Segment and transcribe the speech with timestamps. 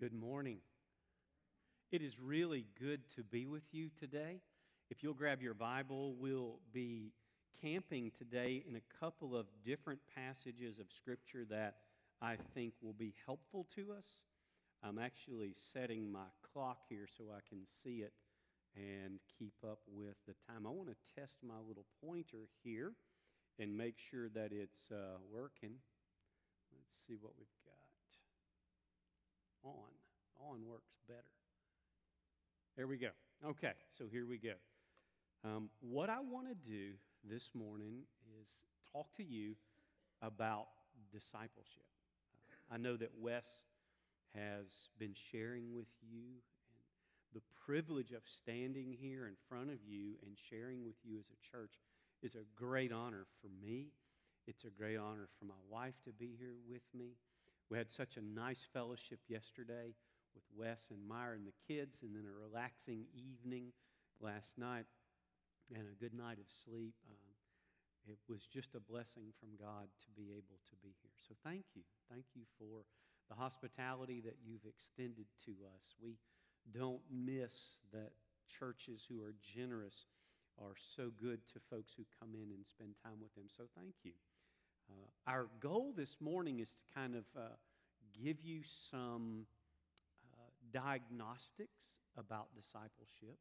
[0.00, 0.58] Good morning.
[1.90, 4.42] It is really good to be with you today.
[4.90, 7.10] If you'll grab your Bible, we'll be
[7.60, 11.78] camping today in a couple of different passages of Scripture that
[12.22, 14.06] I think will be helpful to us.
[14.84, 18.12] I'm actually setting my clock here so I can see it
[18.76, 20.64] and keep up with the time.
[20.64, 22.92] I want to test my little pointer here
[23.58, 25.72] and make sure that it's uh, working.
[26.72, 27.67] Let's see what we've got
[29.64, 29.90] on.
[30.40, 31.22] On works better.
[32.76, 33.10] There we go.
[33.44, 34.54] Okay, so here we go.
[35.44, 36.92] Um, what I want to do
[37.28, 38.02] this morning
[38.40, 38.48] is
[38.92, 39.54] talk to you
[40.22, 40.66] about
[41.12, 41.86] discipleship.
[42.70, 43.46] I know that Wes
[44.34, 44.66] has
[44.98, 46.42] been sharing with you,
[46.74, 51.26] and the privilege of standing here in front of you and sharing with you as
[51.30, 51.72] a church
[52.22, 53.88] is a great honor for me.
[54.46, 57.16] It's a great honor for my wife to be here with me.
[57.70, 59.92] We had such a nice fellowship yesterday
[60.34, 63.72] with Wes and Meyer and the kids, and then a relaxing evening
[64.20, 64.86] last night
[65.74, 66.94] and a good night of sleep.
[67.04, 67.28] Um,
[68.08, 71.12] it was just a blessing from God to be able to be here.
[71.20, 71.82] So thank you.
[72.08, 72.88] Thank you for
[73.28, 75.92] the hospitality that you've extended to us.
[76.00, 76.16] We
[76.72, 78.12] don't miss that
[78.48, 80.06] churches who are generous
[80.56, 83.44] are so good to folks who come in and spend time with them.
[83.54, 84.12] So thank you.
[84.90, 87.52] Uh, our goal this morning is to kind of uh,
[88.22, 89.46] give you some
[90.24, 93.38] uh, diagnostics about discipleship,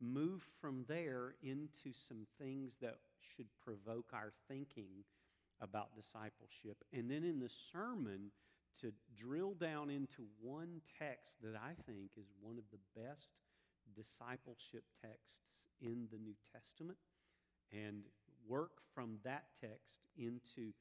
[0.00, 5.04] move from there into some things that should provoke our thinking
[5.60, 8.30] about discipleship, and then in the sermon,
[8.80, 13.28] to drill down into one text that I think is one of the best
[13.94, 16.98] discipleship texts in the New Testament
[17.70, 18.04] and
[18.48, 20.72] work from that text into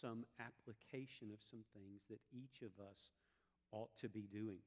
[0.00, 3.10] some application of some things that each of us
[3.70, 4.58] ought to be doing.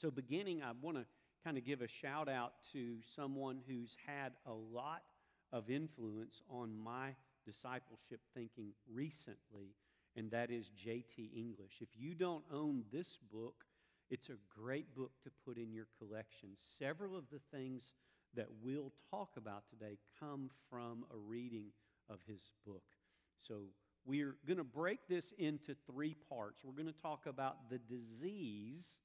[0.00, 1.04] So, beginning, I want to
[1.44, 5.02] kind of give a shout out to someone who's had a lot
[5.52, 7.14] of influence on my
[7.46, 9.74] discipleship thinking recently,
[10.16, 11.30] and that is J.T.
[11.34, 11.78] English.
[11.80, 13.64] If you don't own this book,
[14.10, 16.50] it's a great book to put in your collection.
[16.78, 17.94] Several of the things
[18.34, 21.66] that we'll talk about today come from a reading
[22.08, 22.82] of his book.
[23.46, 23.62] So
[24.06, 26.62] we're going to break this into three parts.
[26.64, 28.98] We're going to talk about the disease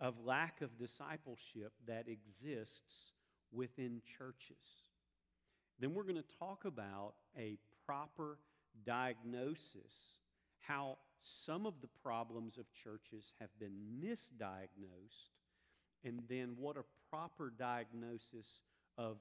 [0.00, 3.12] of lack of discipleship that exists
[3.52, 4.90] within churches.
[5.78, 8.38] Then we're going to talk about a proper
[8.84, 10.18] diagnosis,
[10.60, 15.30] how some of the problems of churches have been misdiagnosed
[16.04, 18.60] and then what a proper diagnosis
[18.98, 19.18] of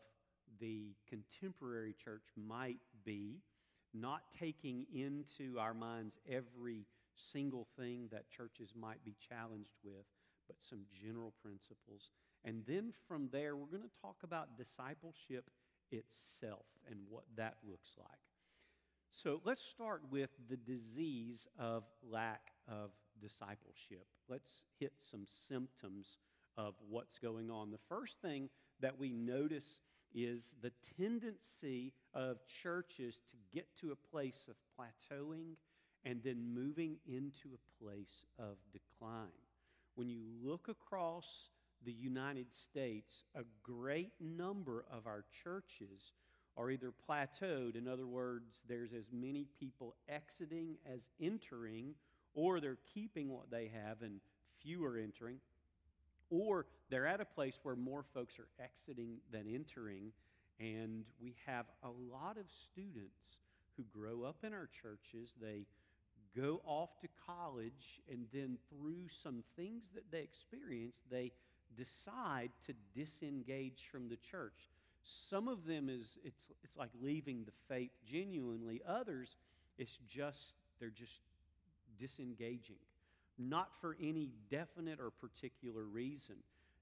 [0.59, 3.39] the contemporary church might be,
[3.93, 6.85] not taking into our minds every
[7.15, 10.05] single thing that churches might be challenged with,
[10.47, 12.11] but some general principles.
[12.43, 15.49] And then from there, we're going to talk about discipleship
[15.91, 18.07] itself and what that looks like.
[19.09, 22.91] So let's start with the disease of lack of
[23.21, 24.07] discipleship.
[24.29, 26.17] Let's hit some symptoms
[26.57, 27.71] of what's going on.
[27.71, 29.81] The first thing that we notice
[30.13, 35.55] is the tendency of churches to get to a place of plateauing
[36.03, 39.27] and then moving into a place of decline.
[39.95, 41.49] When you look across
[41.85, 46.13] the United States, a great number of our churches
[46.57, 51.95] are either plateaued, in other words, there's as many people exiting as entering,
[52.33, 54.19] or they're keeping what they have and
[54.61, 55.37] fewer entering
[56.31, 60.11] or they're at a place where more folks are exiting than entering,
[60.59, 63.37] and we have a lot of students
[63.77, 65.33] who grow up in our churches.
[65.39, 65.65] They
[66.35, 71.31] go off to college, and then through some things that they experience, they
[71.77, 74.71] decide to disengage from the church.
[75.03, 78.81] Some of them is it's it's like leaving the faith genuinely.
[78.87, 79.35] Others,
[79.77, 81.21] it's just they're just
[81.99, 82.77] disengaging
[83.49, 86.35] not for any definite or particular reason.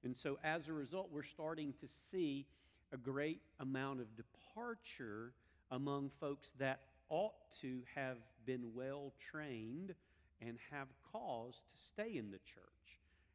[0.03, 2.45] And so as a result, we're starting to see
[2.91, 5.33] a great amount of departure
[5.71, 9.93] among folks that ought to have been well trained
[10.41, 12.63] and have cause to stay in the church.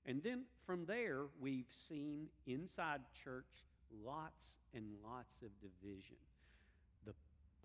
[0.07, 3.65] And then from there, we've seen inside church
[4.05, 6.17] lots and lots of division.
[7.05, 7.15] The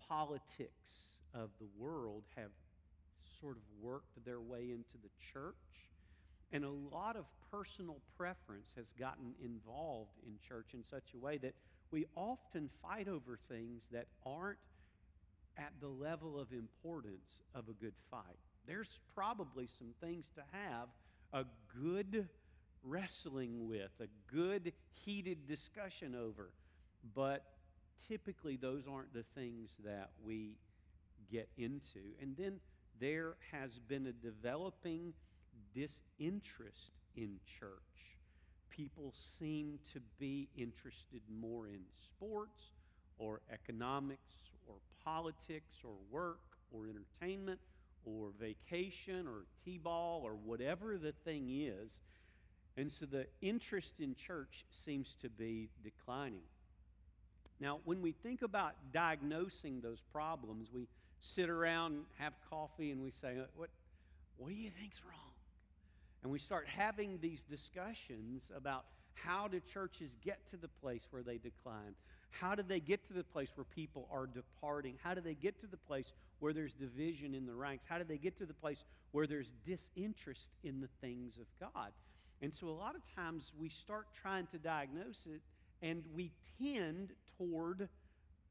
[0.08, 2.50] politics of the world have
[3.40, 5.54] sort of worked their way into the church.
[6.52, 11.38] And a lot of personal preference has gotten involved in church in such a way
[11.38, 11.54] that
[11.90, 14.58] we often fight over things that aren't
[15.56, 18.38] at the level of importance of a good fight.
[18.66, 20.88] There's probably some things to have
[21.32, 21.44] a
[21.80, 22.28] good
[22.82, 24.72] wrestling with, a good
[25.04, 26.50] heated discussion over.
[27.14, 27.44] But
[28.08, 30.56] typically, those aren't the things that we
[31.30, 32.00] get into.
[32.20, 32.60] And then
[33.00, 35.14] there has been a developing
[35.74, 38.18] disinterest in church.
[38.68, 42.72] People seem to be interested more in sports
[43.18, 44.32] or economics
[44.68, 44.74] or
[45.04, 47.58] politics or work or entertainment
[48.04, 52.00] or vacation or t ball or whatever the thing is.
[52.76, 56.42] And so the interest in church seems to be declining.
[57.58, 60.86] Now, when we think about diagnosing those problems, we
[61.20, 63.70] sit around, have coffee, and we say, What,
[64.36, 65.32] what do you think's wrong?
[66.22, 68.84] And we start having these discussions about
[69.14, 71.94] how do churches get to the place where they decline?
[72.30, 74.96] How do they get to the place where people are departing?
[75.02, 77.84] How do they get to the place where there's division in the ranks?
[77.88, 81.92] How do they get to the place where there's disinterest in the things of God?
[82.42, 85.42] And so a lot of times we start trying to diagnose it
[85.82, 87.88] and we tend toward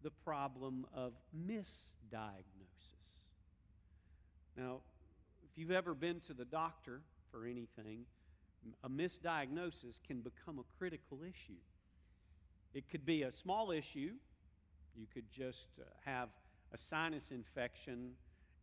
[0.04, 2.59] the problem of misdiagnosis.
[4.60, 4.82] Now,
[5.42, 7.02] if you've ever been to the doctor
[7.32, 8.06] for anything,
[8.84, 11.60] a misdiagnosis can become a critical issue.
[12.74, 14.12] It could be a small issue.
[14.98, 16.28] You could just uh, have
[16.74, 18.12] a sinus infection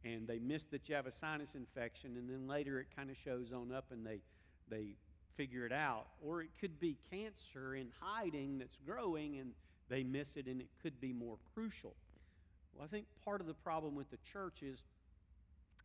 [0.04, 3.16] and they miss that you have a sinus infection and then later it kind of
[3.16, 4.20] shows on up and they
[4.68, 4.94] they
[5.36, 9.52] figure it out or it could be cancer in hiding that's growing and
[9.88, 11.94] they miss it and it could be more crucial
[12.74, 14.84] well i think part of the problem with the church is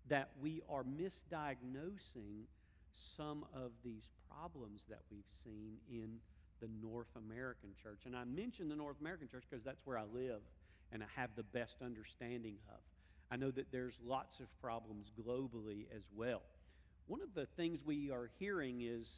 [0.07, 2.45] that we are misdiagnosing
[2.91, 6.17] some of these problems that we've seen in
[6.59, 8.01] the North American church.
[8.05, 10.41] And I mention the North American church because that's where I live
[10.91, 12.79] and I have the best understanding of.
[13.31, 16.41] I know that there's lots of problems globally as well.
[17.07, 19.09] One of the things we are hearing is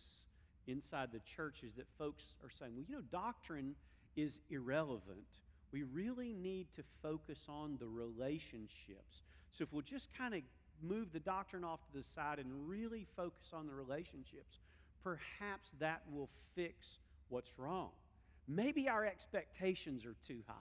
[0.68, 3.76] inside the church is that folks are saying, well, you know, doctrine
[4.16, 5.40] is irrelevant.
[5.72, 9.24] We really need to focus on the relationships.
[9.52, 10.42] So if we'll just kind of
[10.84, 14.60] move the doctrine off to the side and really focus on the relationships,
[15.04, 17.00] perhaps that will fix
[17.30, 17.90] what's wrong.
[18.48, 20.54] Maybe our expectations are too high.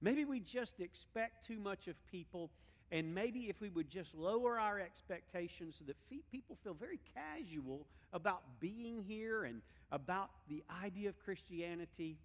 [0.00, 2.50] Maybe we just expect too much of people,
[2.92, 5.96] and maybe if we would just lower our expectations so that
[6.30, 12.18] people feel very casual about being here and about the idea of Christianity,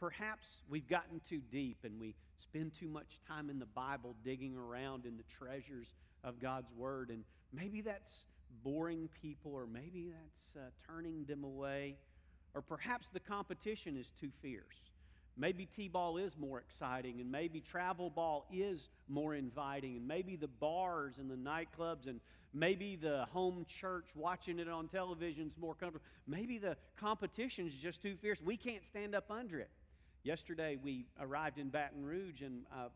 [0.00, 4.56] perhaps we've gotten too deep and we spend too much time in the Bible digging
[4.56, 5.88] around in the treasures
[6.24, 7.10] of God's Word.
[7.10, 8.24] And maybe that's
[8.64, 11.96] boring people, or maybe that's uh, turning them away,
[12.54, 14.90] or perhaps the competition is too fierce.
[15.36, 20.34] Maybe T ball is more exciting, and maybe travel ball is more inviting, and maybe
[20.34, 22.20] the bars and the nightclubs, and
[22.52, 26.04] maybe the home church watching it on television is more comfortable.
[26.26, 28.40] Maybe the competition is just too fierce.
[28.44, 29.70] We can't stand up under it.
[30.24, 32.88] Yesterday, we arrived in Baton Rouge, and uh,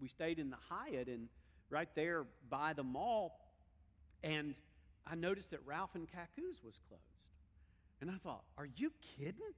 [0.00, 1.28] we stayed in the Hyatt, and
[1.72, 3.40] right there by the mall,
[4.22, 4.54] and
[5.06, 7.02] I noticed that Ralph and Kacoo's was closed.
[8.00, 9.54] And I thought, are you kidding?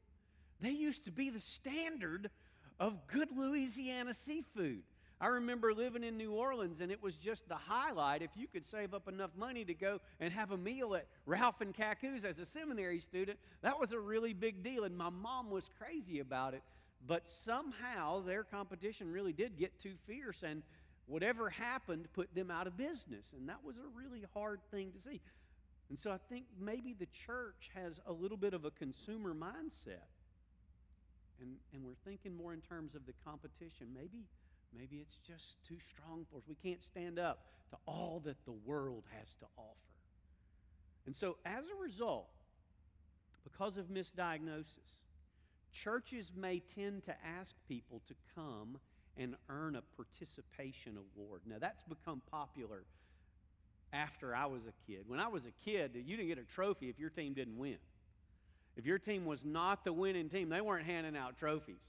[0.60, 2.30] They used to be the standard
[2.78, 4.82] of good Louisiana seafood.
[5.20, 8.22] I remember living in New Orleans, and it was just the highlight.
[8.22, 11.60] If you could save up enough money to go and have a meal at Ralph
[11.60, 14.84] and Kacoo's as a seminary student, that was a really big deal.
[14.84, 16.62] And my mom was crazy about it.
[17.06, 20.62] But somehow their competition really did get too fierce, and
[21.06, 23.32] whatever happened put them out of business.
[23.36, 25.20] And that was a really hard thing to see.
[25.90, 30.08] And so I think maybe the church has a little bit of a consumer mindset.
[31.40, 33.88] And, and we're thinking more in terms of the competition.
[33.94, 34.24] Maybe,
[34.76, 36.44] maybe it's just too strong for us.
[36.48, 39.74] We can't stand up to all that the world has to offer.
[41.06, 42.30] And so, as a result,
[43.42, 45.02] because of misdiagnosis,
[45.72, 48.78] churches may tend to ask people to come
[49.16, 51.42] and earn a participation award.
[51.46, 52.84] Now, that's become popular
[53.92, 55.04] after I was a kid.
[55.06, 57.76] When I was a kid, you didn't get a trophy if your team didn't win.
[58.76, 61.88] If your team was not the winning team, they weren't handing out trophies.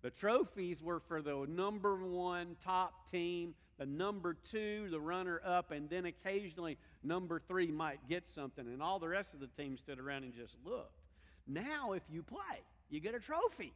[0.00, 5.70] The trophies were for the number one top team, the number two, the runner up,
[5.70, 9.76] and then occasionally number three might get something, and all the rest of the team
[9.76, 10.98] stood around and just looked.
[11.46, 13.74] Now, if you play, you get a trophy.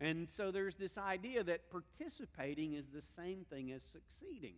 [0.00, 4.54] And so there's this idea that participating is the same thing as succeeding.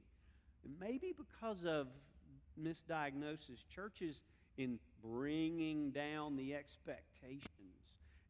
[0.78, 1.86] Maybe because of
[2.62, 4.22] misdiagnosis, churches,
[4.58, 7.48] in bringing down the expectations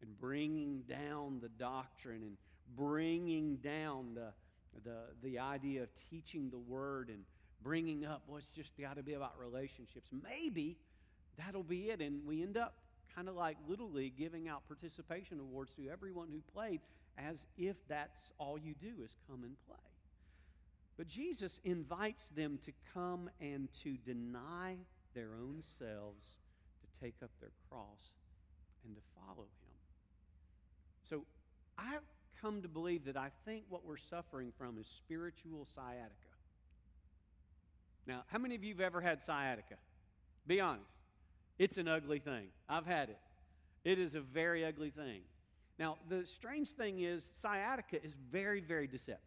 [0.01, 2.37] and bringing down the doctrine and
[2.77, 4.33] bringing down the,
[4.85, 7.25] the, the idea of teaching the word and
[7.63, 10.77] bringing up what's just got to be about relationships, maybe
[11.37, 12.01] that'll be it.
[12.01, 12.75] And we end up
[13.15, 16.81] kind of like Little League giving out participation awards to everyone who played
[17.29, 19.77] as if that's all you do is come and play.
[20.97, 24.77] But Jesus invites them to come and to deny
[25.15, 26.25] their own selves,
[26.83, 28.13] to take up their cross,
[28.85, 29.77] and to follow him.
[31.03, 31.25] So
[31.79, 32.05] I've
[32.41, 36.15] come to believe that I think what we're suffering from is spiritual sciatica.
[38.07, 39.77] Now, how many of you have ever had sciatica?
[40.47, 40.85] Be honest.
[41.59, 42.49] It's an ugly thing.
[42.69, 43.19] I've had it.
[43.85, 45.23] It is a very ugly thing.
[45.81, 49.25] Now, the strange thing is, sciatica is very, very deceptive.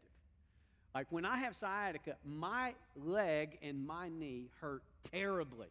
[0.93, 5.69] Like when I have sciatica, my leg and my knee hurt terribly.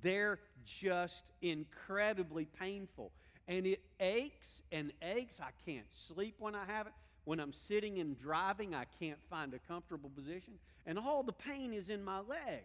[0.00, 3.12] They're just incredibly painful.
[3.46, 5.38] And it aches and aches.
[5.38, 6.94] I can't sleep when I have it.
[7.24, 10.54] When I'm sitting and driving, I can't find a comfortable position.
[10.86, 12.62] And all the pain is in my leg.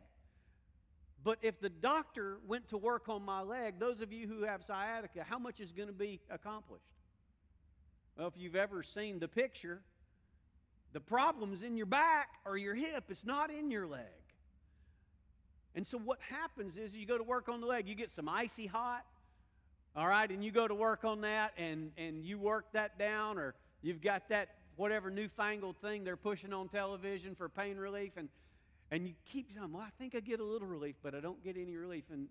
[1.22, 4.64] But if the doctor went to work on my leg, those of you who have
[4.64, 6.86] sciatica, how much is going to be accomplished?
[8.18, 9.82] Well, if you've ever seen the picture,
[10.94, 14.02] the problem's in your back or your hip, it's not in your leg.
[15.74, 18.28] And so what happens is you go to work on the leg, you get some
[18.28, 19.06] icy hot,
[19.96, 23.38] all right, and you go to work on that and, and you work that down,
[23.38, 28.28] or you've got that whatever newfangled thing they're pushing on television for pain relief, and,
[28.90, 31.42] and you keep saying, Well, I think I get a little relief, but I don't
[31.44, 32.06] get any relief.
[32.12, 32.28] And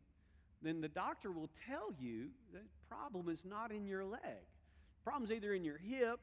[0.63, 4.21] then the doctor will tell you the problem is not in your leg.
[5.05, 6.21] Problem's either in your hip,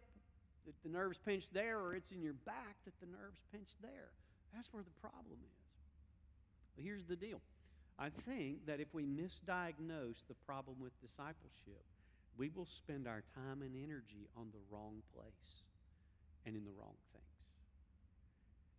[0.66, 4.12] that the nerve's pinched there, or it's in your back that the nerve's pinched there.
[4.54, 5.68] That's where the problem is.
[6.76, 7.42] But here's the deal
[7.98, 11.82] I think that if we misdiagnose the problem with discipleship,
[12.38, 15.66] we will spend our time and energy on the wrong place
[16.46, 17.26] and in the wrong things.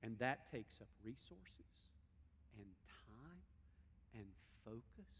[0.02, 1.74] And that takes up resources
[2.56, 2.66] and
[3.10, 3.42] time
[4.14, 4.26] and
[4.64, 5.10] focus.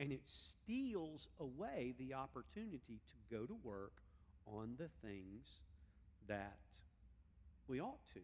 [0.00, 3.94] And it steals away the opportunity to go to work
[4.46, 5.46] on the things
[6.28, 6.56] that
[7.66, 8.20] we ought to.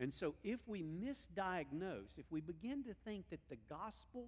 [0.00, 4.26] And so, if we misdiagnose, if we begin to think that the gospel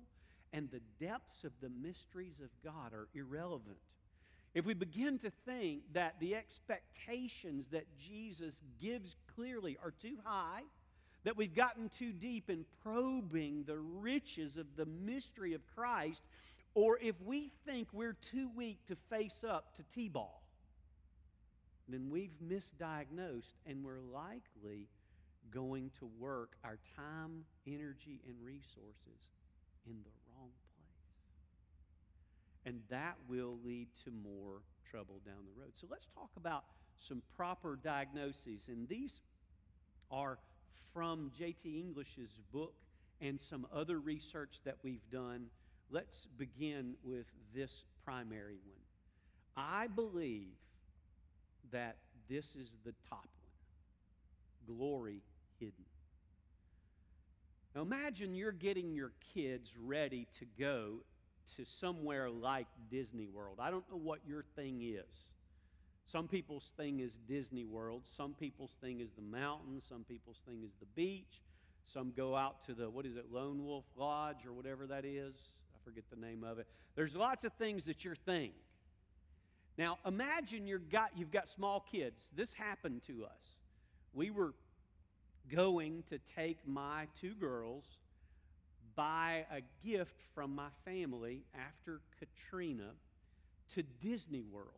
[0.53, 3.79] and the depths of the mysteries of God are irrelevant,
[4.53, 10.63] if we begin to think that the expectations that Jesus gives clearly are too high,
[11.23, 16.23] that we've gotten too deep in probing the riches of the mystery of Christ,
[16.75, 20.43] or if we think we're too weak to face up to T ball,
[21.89, 24.89] then we've misdiagnosed and we're likely
[25.51, 29.29] going to work our time, energy, and resources
[29.87, 30.87] in the wrong place.
[32.67, 35.73] And that will lead to more trouble down the road.
[35.75, 36.65] So let's talk about
[36.97, 38.69] some proper diagnoses.
[38.69, 39.21] And these
[40.11, 40.39] are
[40.93, 41.81] from J.T.
[41.81, 42.75] English's book
[43.21, 45.47] and some other research that we've done.
[45.91, 48.81] Let's begin with this primary one.
[49.57, 50.55] I believe
[51.73, 51.97] that
[52.29, 53.29] this is the top
[54.67, 55.23] one glory
[55.59, 55.85] hidden.
[57.75, 60.99] Now imagine you're getting your kids ready to go
[61.57, 63.59] to somewhere like Disney World.
[63.61, 65.33] I don't know what your thing is.
[66.05, 68.03] Some people's thing is Disney World.
[68.17, 69.85] Some people's thing is the mountains.
[69.89, 71.43] Some people's thing is the beach.
[71.85, 75.35] Some go out to the, what is it, Lone Wolf Lodge or whatever that is.
[75.85, 76.67] Forget the name of it.
[76.95, 78.53] There's lots of things that you're thing.
[79.79, 82.27] Now imagine you're got, you've got small kids.
[82.37, 83.57] This happened to us.
[84.13, 84.55] We were
[85.55, 87.87] going to take my two girls
[88.97, 92.91] buy a gift from my family after Katrina
[93.75, 94.69] to Disney World.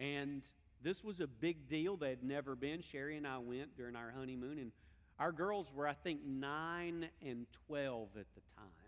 [0.00, 0.42] And
[0.82, 1.96] this was a big deal.
[1.96, 2.82] They had never been.
[2.82, 4.72] Sherry and I went during our honeymoon, and
[5.18, 8.81] our girls were, I think, 9 and 12 at the time,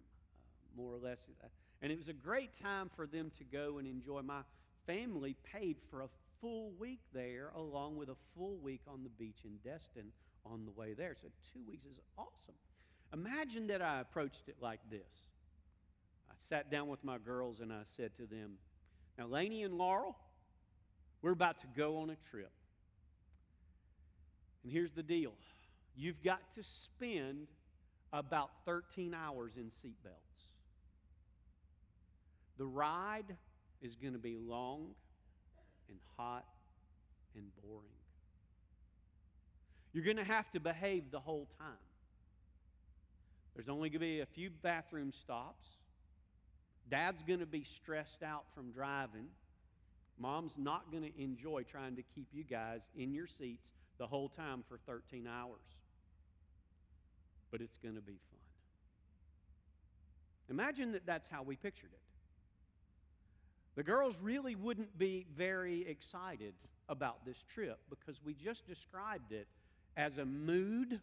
[0.76, 1.18] more or less.
[1.42, 1.48] Uh,
[1.82, 4.22] and it was a great time for them to go and enjoy.
[4.22, 4.42] My
[4.86, 6.08] family paid for a
[6.40, 10.12] full week there, along with a full week on the beach in Destin
[10.44, 11.14] on the way there.
[11.20, 12.54] So two weeks is awesome.
[13.12, 15.30] Imagine that I approached it like this.
[16.28, 18.58] I sat down with my girls and I said to them,
[19.18, 20.16] Now, Laney and Laurel,
[21.22, 22.52] we're about to go on a trip.
[24.62, 25.32] And here's the deal
[25.96, 27.48] you've got to spend
[28.12, 30.53] about 13 hours in seatbelts.
[32.58, 33.36] The ride
[33.82, 34.94] is going to be long
[35.88, 36.44] and hot
[37.34, 37.88] and boring.
[39.92, 41.68] You're going to have to behave the whole time.
[43.54, 45.66] There's only going to be a few bathroom stops.
[46.90, 49.26] Dad's going to be stressed out from driving.
[50.18, 54.28] Mom's not going to enjoy trying to keep you guys in your seats the whole
[54.28, 55.60] time for 13 hours.
[57.50, 58.40] But it's going to be fun.
[60.50, 62.03] Imagine that that's how we pictured it.
[63.76, 66.54] The girls really wouldn't be very excited
[66.88, 69.48] about this trip because we just described it
[69.96, 71.00] as a mood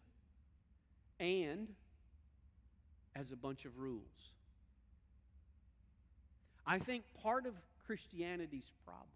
[1.20, 1.68] and
[3.14, 4.32] as a bunch of rules.
[6.66, 7.54] I think part of
[7.86, 9.08] Christianity's problem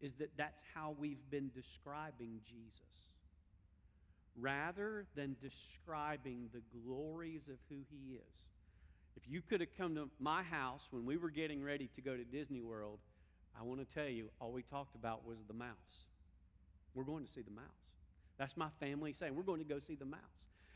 [0.00, 2.80] is that that's how we've been describing Jesus.
[4.36, 8.42] Rather than describing the glories of who he is.
[9.16, 12.16] If you could have come to my house when we were getting ready to go
[12.16, 12.98] to Disney World,
[13.58, 15.76] I want to tell you, all we talked about was the mouse.
[16.94, 17.64] We're going to see the mouse.
[18.38, 20.20] That's my family saying, we're going to go see the mouse.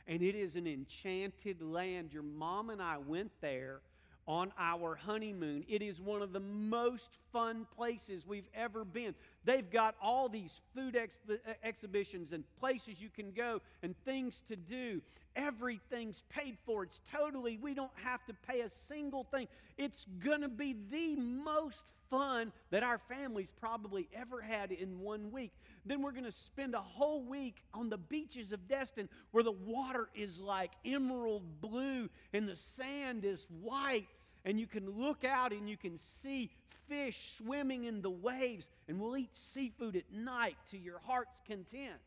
[0.06, 2.12] And it is an enchanted land.
[2.12, 3.80] Your mom and I went there
[4.28, 5.64] on our honeymoon.
[5.68, 9.14] It is one of the most fun places we've ever been.
[9.44, 14.42] They've got all these food ex- uh, exhibitions and places you can go and things
[14.48, 15.00] to do.
[15.34, 16.82] Everything's paid for.
[16.82, 19.48] It's totally, we don't have to pay a single thing.
[19.78, 25.30] It's going to be the most fun that our family's probably ever had in one
[25.30, 25.52] week.
[25.86, 29.52] Then we're going to spend a whole week on the beaches of Destin where the
[29.52, 34.06] water is like emerald blue and the sand is white
[34.44, 36.50] and you can look out and you can see
[36.88, 42.00] fish swimming in the waves, and we'll eat seafood at night to your heart's content.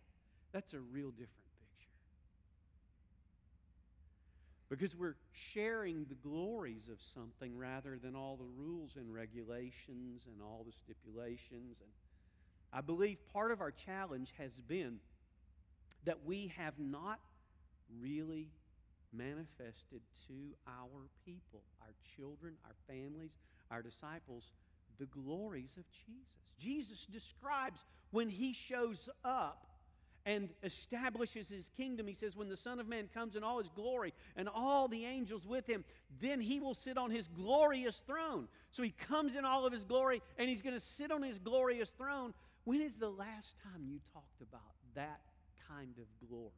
[0.52, 1.92] That's a real different picture.
[4.70, 10.42] Because we're sharing the glories of something rather than all the rules and regulations and
[10.42, 11.78] all the stipulations.
[11.82, 11.92] And
[12.74, 15.00] I believe part of our challenge has been
[16.06, 17.20] that we have not
[18.02, 18.50] really
[19.14, 20.34] manifested to
[20.68, 23.38] our people, our children, our families,
[23.70, 24.52] our disciples,
[25.00, 26.54] the glories of Jesus.
[26.58, 27.80] Jesus describes
[28.12, 29.68] when he shows up
[30.26, 32.08] and establishes his kingdom.
[32.08, 35.06] He says, When the Son of Man comes in all his glory and all the
[35.06, 35.84] angels with him,
[36.20, 38.48] then he will sit on his glorious throne.
[38.72, 41.40] So he comes in all of his glory and he's going to sit on his
[41.40, 42.34] glorious throne.
[42.64, 44.62] When is the last time you talked about
[44.94, 45.22] that
[45.68, 46.52] kind of glory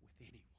[0.00, 0.57] with anyone?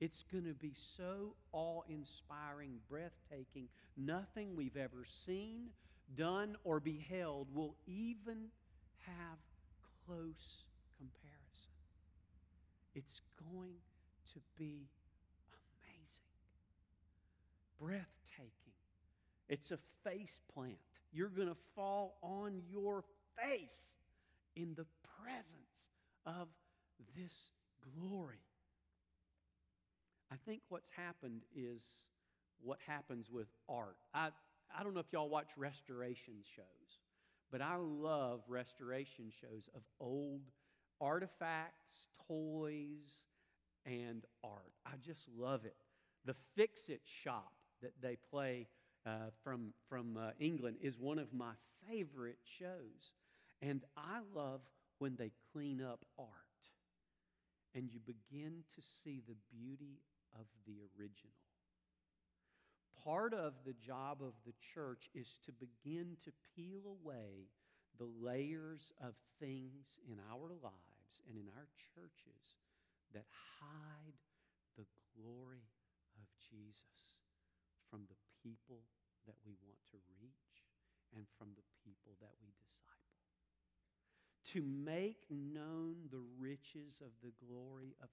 [0.00, 3.68] It's going to be so awe inspiring, breathtaking.
[3.96, 5.70] Nothing we've ever seen,
[6.16, 8.46] done, or beheld will even
[9.04, 9.38] have
[10.06, 10.64] close
[10.96, 11.72] comparison.
[12.94, 13.20] It's
[13.52, 13.74] going
[14.32, 14.88] to be
[15.82, 16.30] amazing,
[17.80, 18.74] breathtaking.
[19.48, 20.78] It's a face plant.
[21.12, 23.04] You're going to fall on your
[23.36, 23.90] face
[24.54, 24.86] in the
[25.22, 25.90] presence
[26.26, 26.48] of
[27.16, 27.50] this
[27.98, 28.47] glory.
[30.30, 31.82] I think what's happened is
[32.62, 33.96] what happens with art.
[34.12, 34.28] I,
[34.76, 36.98] I don't know if y'all watch restoration shows,
[37.50, 40.42] but I love restoration shows of old
[41.00, 43.24] artifacts, toys,
[43.86, 44.72] and art.
[44.84, 45.76] I just love it.
[46.24, 48.66] The Fix It shop that they play
[49.06, 51.52] uh, from, from uh, England is one of my
[51.88, 53.14] favorite shows.
[53.62, 54.60] And I love
[54.98, 56.28] when they clean up art
[57.74, 60.00] and you begin to see the beauty
[60.34, 61.38] of the original.
[63.04, 67.48] Part of the job of the church is to begin to peel away
[67.98, 72.58] the layers of things in our lives and in our churches
[73.14, 73.26] that
[73.60, 74.18] hide
[74.76, 74.86] the
[75.16, 75.66] glory
[76.20, 77.24] of Jesus
[77.90, 78.84] from the people
[79.26, 80.68] that we want to reach
[81.16, 83.24] and from the people that we disciple.
[84.52, 88.08] To make known the riches of the glory of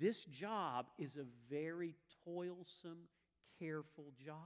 [0.00, 3.08] this job is a very toilsome,
[3.58, 4.36] careful job.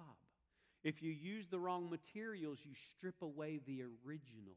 [0.84, 4.56] If you use the wrong materials, you strip away the original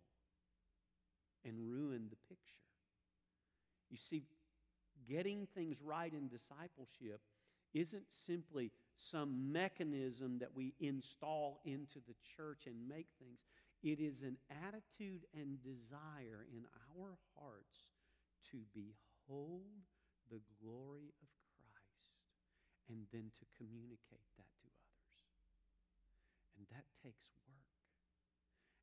[1.44, 2.56] and ruin the picture.
[3.90, 4.24] You see,
[5.10, 7.22] getting things right in discipleship
[7.74, 13.40] isn't simply some mechanism that we install into the church and make things.
[13.84, 17.76] It is an attitude and desire in our hearts
[18.52, 19.64] to behold
[20.32, 22.08] the glory of Christ
[22.88, 25.20] and then to communicate that to others.
[26.56, 27.76] And that takes work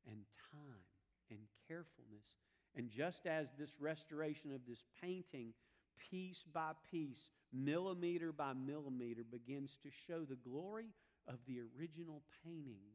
[0.05, 0.21] and
[0.53, 0.85] time
[1.29, 2.37] and carefulness.
[2.77, 5.53] And just as this restoration of this painting,
[5.97, 10.93] piece by piece, millimeter by millimeter, begins to show the glory
[11.27, 12.93] of the original painting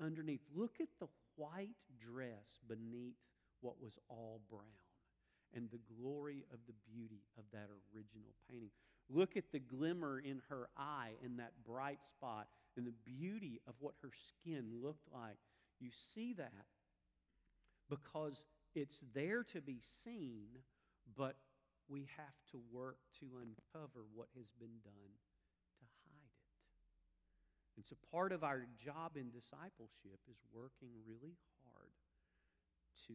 [0.00, 3.16] underneath, look at the white dress beneath
[3.60, 4.85] what was all brown
[5.54, 8.70] and the glory of the beauty of that original painting.
[9.08, 13.74] Look at the glimmer in her eye and that bright spot and the beauty of
[13.78, 15.38] what her skin looked like.
[15.80, 16.66] You see that
[17.88, 20.58] because it's there to be seen,
[21.16, 21.36] but
[21.88, 25.12] we have to work to uncover what has been done
[25.78, 27.76] to hide it.
[27.76, 31.94] And so part of our job in discipleship is working really hard
[33.06, 33.14] to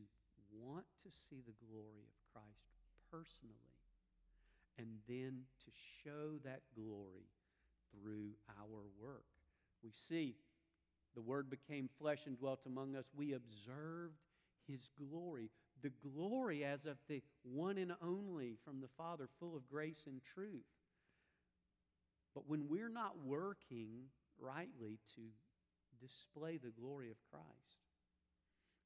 [0.52, 2.72] want to see the glory of Christ
[3.12, 3.58] personally
[4.78, 5.72] and then to
[6.04, 7.30] show that glory
[7.92, 9.26] through our work.
[9.84, 10.36] We see
[11.16, 13.06] the Word became flesh and dwelt among us.
[13.16, 14.18] We observed
[14.68, 15.50] His glory,
[15.82, 20.22] the glory as of the one and only from the Father, full of grace and
[20.34, 20.66] truth.
[22.34, 24.06] But when we're not working
[24.40, 25.22] rightly to
[26.00, 27.46] display the glory of Christ,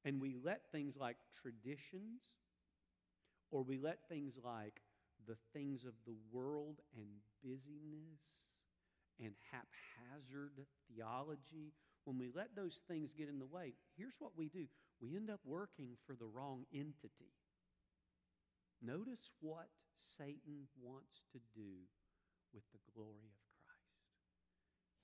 [0.04, 2.22] and we let things like traditions,
[3.50, 4.80] or we let things like
[5.26, 7.06] the things of the world and
[7.42, 8.46] busyness
[9.18, 11.72] and haphazard theology,
[12.04, 14.66] when we let those things get in the way, here's what we do
[15.00, 17.36] we end up working for the wrong entity.
[18.80, 19.68] Notice what
[20.16, 21.84] Satan wants to do
[22.54, 24.08] with the glory of Christ.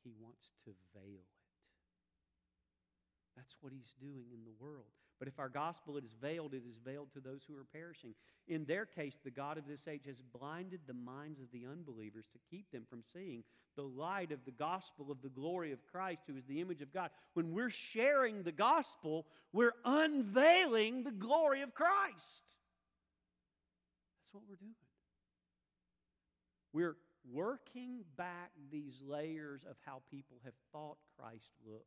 [0.04, 1.42] He wants to veil it.
[3.36, 4.92] That's what he's doing in the world.
[5.22, 8.12] But if our gospel is veiled, it is veiled to those who are perishing.
[8.48, 12.26] In their case, the God of this age has blinded the minds of the unbelievers
[12.32, 13.44] to keep them from seeing
[13.76, 16.92] the light of the gospel of the glory of Christ, who is the image of
[16.92, 17.10] God.
[17.34, 22.42] When we're sharing the gospel, we're unveiling the glory of Christ.
[24.18, 24.74] That's what we're doing.
[26.72, 26.96] We're
[27.32, 31.86] working back these layers of how people have thought Christ looked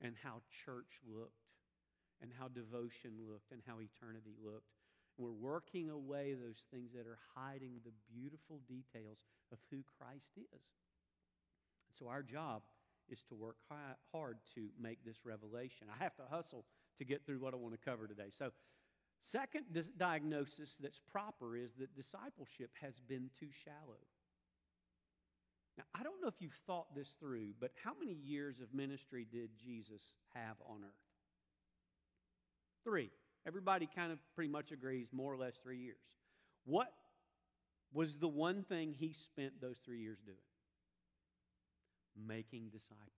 [0.00, 1.45] and how church looked
[2.22, 4.72] and how devotion looked and how eternity looked.
[5.16, 10.36] And we're working away those things that are hiding the beautiful details of who Christ
[10.36, 10.66] is.
[11.88, 12.62] And so our job
[13.08, 13.56] is to work
[14.12, 15.86] hard to make this revelation.
[15.92, 16.64] I have to hustle
[16.98, 18.30] to get through what I want to cover today.
[18.30, 18.50] So,
[19.20, 19.64] second
[19.96, 24.02] diagnosis that's proper is that discipleship has been too shallow.
[25.78, 29.26] Now, I don't know if you've thought this through, but how many years of ministry
[29.30, 31.05] did Jesus have on earth?
[32.86, 33.10] Three.
[33.44, 35.98] Everybody kind of pretty much agrees, more or less three years.
[36.66, 36.86] What
[37.92, 40.38] was the one thing he spent those three years doing?
[42.16, 43.10] Making disciples.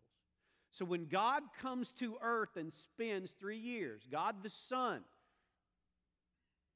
[0.70, 5.02] So when God comes to earth and spends three years, God the Son,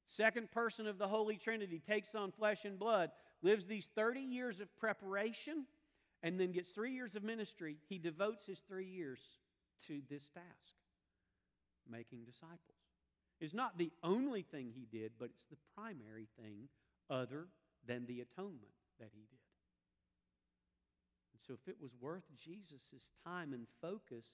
[0.05, 3.09] second person of the Holy Trinity, takes on flesh and blood,
[3.41, 5.65] lives these 30 years of preparation,
[6.21, 9.19] and then gets three years of ministry, he devotes his three years
[9.87, 10.75] to this task
[11.89, 12.82] making disciples.
[13.43, 16.69] It's not the only thing he did, but it's the primary thing
[17.09, 17.47] other
[17.85, 19.43] than the atonement that he did.
[21.33, 24.25] And so, if it was worth Jesus' time and focus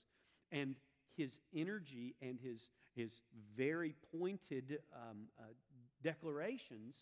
[0.51, 0.75] and
[1.17, 3.21] his energy and his, his
[3.57, 5.43] very pointed um, uh,
[6.03, 6.95] declarations,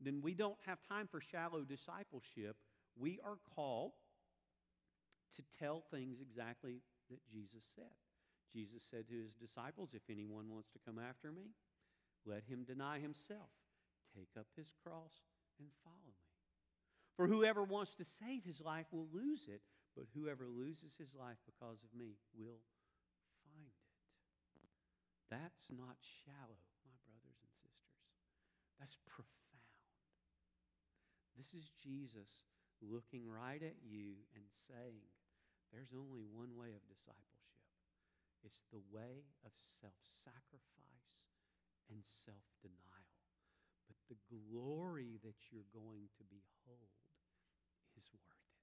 [0.00, 2.56] then we don't have time for shallow discipleship.
[2.98, 3.92] We are called
[5.36, 8.05] to tell things exactly that Jesus said.
[8.52, 11.54] Jesus said to his disciples, If anyone wants to come after me,
[12.24, 13.54] let him deny himself,
[14.14, 15.26] take up his cross,
[15.58, 16.26] and follow me.
[17.16, 19.62] For whoever wants to save his life will lose it,
[19.96, 22.60] but whoever loses his life because of me will
[23.40, 23.88] find it.
[25.32, 28.04] That's not shallow, my brothers and sisters.
[28.76, 29.32] That's profound.
[31.36, 32.44] This is Jesus
[32.84, 35.08] looking right at you and saying,
[35.72, 37.55] There's only one way of discipleship
[38.46, 39.50] it's the way of
[39.82, 41.10] self sacrifice
[41.90, 43.18] and self denial.
[43.90, 46.94] But the glory that you're going to behold
[47.98, 48.62] is worth it.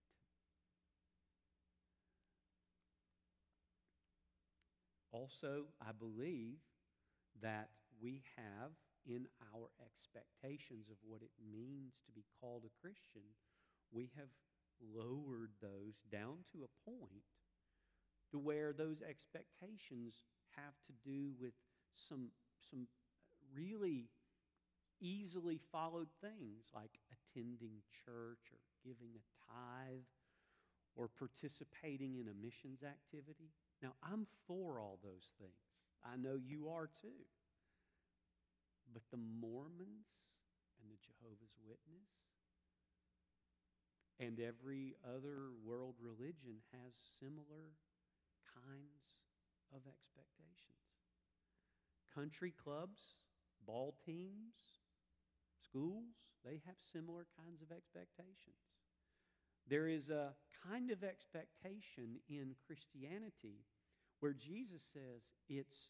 [5.12, 6.64] Also, I believe
[7.44, 7.70] that
[8.02, 8.72] we have
[9.06, 13.36] in our expectations of what it means to be called a Christian,
[13.92, 14.32] we have
[14.80, 17.28] lowered those down to a point
[18.34, 20.26] to where those expectations
[20.58, 21.54] have to do with
[21.94, 22.30] some,
[22.70, 22.88] some
[23.56, 24.10] really
[25.00, 30.10] easily followed things like attending church or giving a tithe
[30.96, 33.54] or participating in a missions activity.
[33.84, 35.62] Now, I'm for all those things.
[36.02, 37.30] I know you are too.
[38.92, 40.10] But the Mormons
[40.82, 42.10] and the Jehovah's Witness
[44.20, 47.74] and every other world religion has similar
[48.54, 49.20] kinds
[49.74, 50.86] of expectations.
[52.14, 53.02] Country clubs,
[53.66, 54.54] ball teams,
[55.64, 56.14] schools,
[56.46, 58.62] they have similar kinds of expectations.
[59.68, 60.34] There is a
[60.68, 63.66] kind of expectation in Christianity
[64.20, 65.90] where Jesus says it's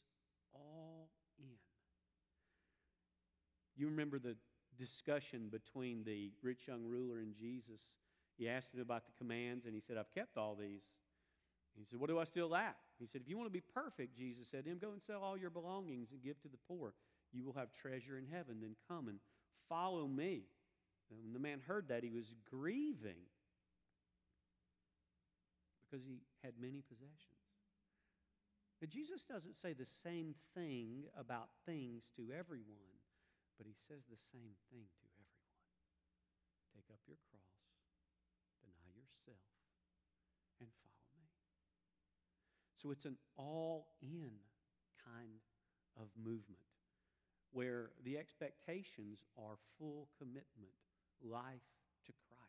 [0.53, 1.57] all in.
[3.75, 4.35] You remember the,
[4.77, 7.81] discussion between the rich young ruler and Jesus.
[8.37, 10.81] He asked him about the commands, and he said, I've kept all these.
[11.77, 12.77] He said, What do I still lack?
[12.99, 15.21] He said, If you want to be perfect, Jesus said to him, Go and sell
[15.21, 16.93] all your belongings and give to the poor.
[17.31, 18.57] You will have treasure in heaven.
[18.61, 19.19] Then come and
[19.67, 20.43] follow me.
[21.09, 23.29] And when the man heard that, he was grieving
[25.93, 27.43] because he had many possessions.
[28.81, 32.99] Now, Jesus doesn't say the same thing about things to everyone,
[33.55, 35.53] but he says the same thing to everyone.
[36.75, 37.63] Take up your cross,
[38.59, 39.39] deny yourself,
[40.59, 41.31] and follow me.
[42.83, 44.31] So it's an all in
[45.05, 45.39] kind
[45.97, 46.59] of movement
[47.53, 50.73] where the expectations are full commitment,
[51.23, 51.69] life
[52.05, 52.43] to Christ.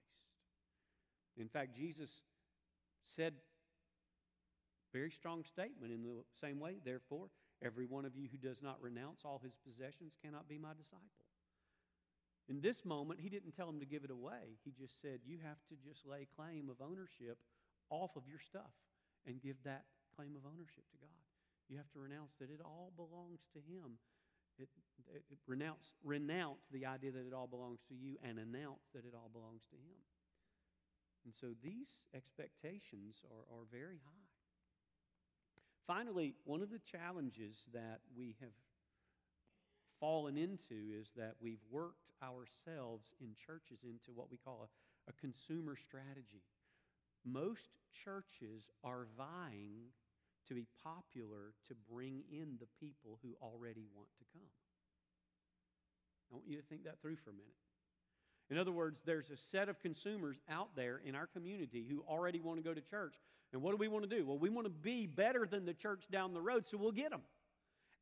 [1.37, 2.11] In fact, Jesus
[3.05, 3.35] said
[4.93, 7.27] very strong statement in the same way therefore
[7.63, 11.27] every one of you who does not renounce all his possessions cannot be my disciple
[12.49, 15.37] in this moment he didn't tell him to give it away he just said you
[15.43, 17.39] have to just lay claim of ownership
[17.91, 18.71] off of your stuff
[19.27, 19.83] and give that
[20.15, 21.23] claim of ownership to god
[21.69, 23.99] you have to renounce that it all belongs to him
[24.55, 24.71] it,
[25.11, 29.03] it, it renounce, renounce the idea that it all belongs to you and announce that
[29.03, 29.99] it all belongs to him
[31.25, 34.29] and so these expectations are, are very high.
[35.87, 38.53] Finally, one of the challenges that we have
[40.01, 45.15] fallen into is that we've worked ourselves in churches into what we call a, a
[45.15, 46.43] consumer strategy.
[47.25, 49.89] Most churches are vying
[50.49, 54.49] to be popular to bring in the people who already want to come.
[56.31, 57.55] I want you to think that through for a minute.
[58.51, 62.41] In other words, there's a set of consumers out there in our community who already
[62.41, 63.15] want to go to church.
[63.53, 64.27] And what do we want to do?
[64.27, 67.11] Well, we want to be better than the church down the road, so we'll get
[67.11, 67.23] them.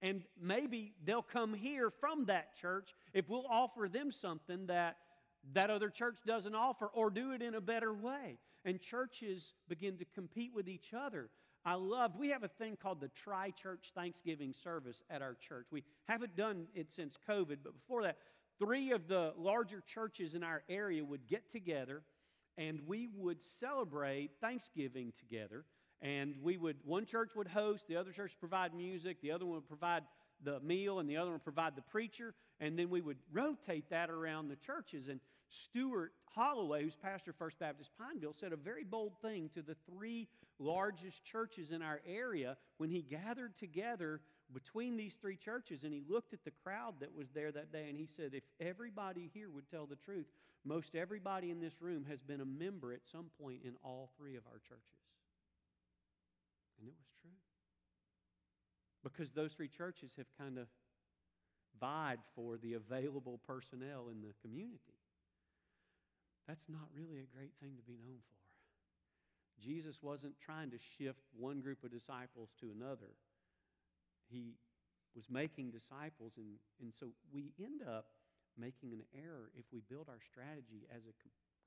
[0.00, 4.96] And maybe they'll come here from that church if we'll offer them something that
[5.54, 8.38] that other church doesn't offer or do it in a better way.
[8.64, 11.30] And churches begin to compete with each other.
[11.64, 15.66] I loved, we have a thing called the Tri Church Thanksgiving service at our church.
[15.70, 18.18] We haven't done it since COVID, but before that,
[18.58, 22.02] three of the larger churches in our area would get together
[22.58, 25.64] and we would celebrate Thanksgiving together.
[26.00, 29.46] And we would, one church would host, the other church would provide music, the other
[29.46, 30.02] one would provide
[30.42, 32.34] the meal, and the other one would provide the preacher.
[32.60, 35.08] And then we would rotate that around the churches.
[35.08, 35.20] And
[35.52, 39.76] Stuart Holloway, who's pastor of First Baptist Pineville, said a very bold thing to the
[39.86, 44.20] three largest churches in our area when he gathered together
[44.52, 47.86] between these three churches and he looked at the crowd that was there that day
[47.88, 50.26] and he said, If everybody here would tell the truth,
[50.64, 54.36] most everybody in this room has been a member at some point in all three
[54.36, 55.02] of our churches.
[56.78, 57.30] And it was true.
[59.02, 60.68] Because those three churches have kind of
[61.80, 65.01] vied for the available personnel in the community.
[66.48, 68.40] That's not really a great thing to be known for.
[69.62, 73.14] Jesus wasn't trying to shift one group of disciples to another
[74.32, 74.56] he
[75.14, 76.40] was making disciples.
[76.40, 78.08] And, and so we end up
[78.56, 81.14] making an error if we build our strategy as a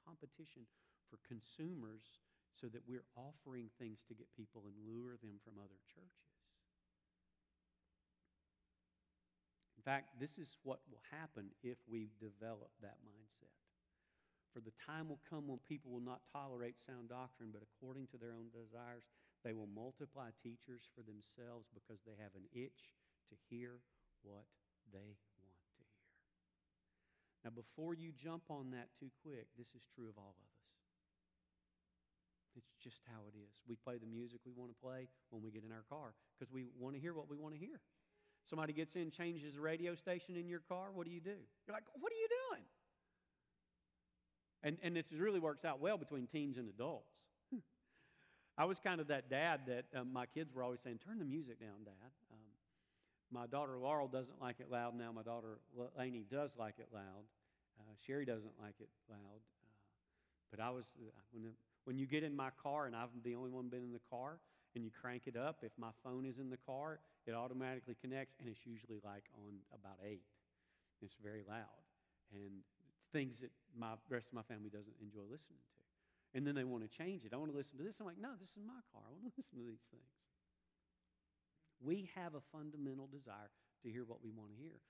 [0.02, 0.66] competition
[1.10, 2.02] for consumers
[2.58, 6.34] so that we're offering things to get people and lure them from other churches.
[9.78, 13.54] In fact, this is what will happen if we develop that mindset.
[14.56, 18.18] For the time will come when people will not tolerate sound doctrine, but according to
[18.18, 19.04] their own desires,
[19.44, 22.96] they will multiply teachers for themselves because they have an itch
[23.28, 23.84] to hear
[24.24, 24.48] what
[24.96, 25.92] they want to hear.
[27.44, 30.64] Now, before you jump on that too quick, this is true of all of us.
[32.56, 33.60] It's just how it is.
[33.68, 36.48] We play the music we want to play when we get in our car because
[36.48, 37.84] we want to hear what we want to hear.
[38.48, 41.44] Somebody gets in, changes the radio station in your car, what do you do?
[41.68, 42.64] You're like, what are you doing?
[44.66, 47.12] And, and this really works out well between teens and adults.
[48.58, 51.26] I was kind of that dad that um, my kids were always saying, Turn the
[51.26, 52.12] music down, Dad.
[52.34, 52.40] Um,
[53.32, 55.12] my daughter Laurel doesn't like it loud now.
[55.12, 55.60] My daughter
[55.96, 57.30] Lainey does like it loud.
[57.80, 59.40] Uh, Sherry doesn't like it loud.
[59.62, 59.70] Uh,
[60.50, 61.52] but I was, uh, when,
[61.84, 64.40] when you get in my car, and I've the only one been in the car,
[64.74, 68.36] and you crank it up, if my phone is in the car, it automatically connects,
[68.40, 70.24] and it's usually like on about eight.
[71.04, 71.86] It's very loud.
[72.34, 72.64] And
[73.16, 75.76] things that my rest of my family doesn't enjoy listening to
[76.36, 77.32] and then they want to change it.
[77.32, 77.96] I want to listen to this.
[78.04, 79.08] I'm like, no, this is my car.
[79.08, 80.12] I want to listen to these things.
[81.80, 84.84] We have a fundamental desire to hear what we want to hear.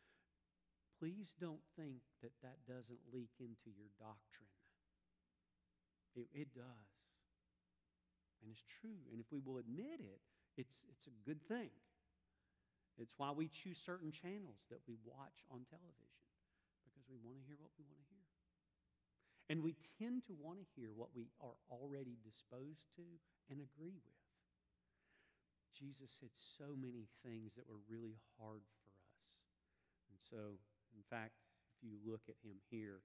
[0.98, 4.50] Please don't think that that doesn't leak into your doctrine.
[6.18, 6.90] It, it does.
[8.42, 9.06] And it's true.
[9.14, 10.22] And if we will admit it,
[10.58, 11.70] it's, it's a good thing.
[12.98, 16.24] It's why we choose certain channels that we watch on television,
[16.80, 18.15] because because we want to hear what we want to hear.
[19.50, 23.06] And we tend to want to hear what we are already disposed to
[23.50, 24.22] and agree with.
[25.76, 29.22] Jesus said so many things that were really hard for us.
[30.10, 30.58] And so,
[30.96, 31.36] in fact,
[31.76, 33.04] if you look at him here,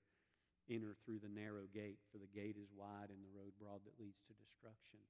[0.71, 3.99] enter through the narrow gate, for the gate is wide and the road broad that
[3.99, 5.03] leads to destruction.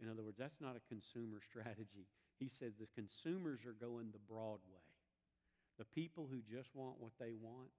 [0.00, 2.08] In other words, that's not a consumer strategy.
[2.40, 4.88] He said the consumers are going the broad way.
[5.76, 7.70] The people who just want what they want,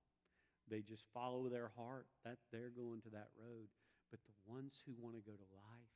[0.70, 3.70] they just follow their heart, that they're going to that road.
[4.10, 5.96] But the ones who want to go to life,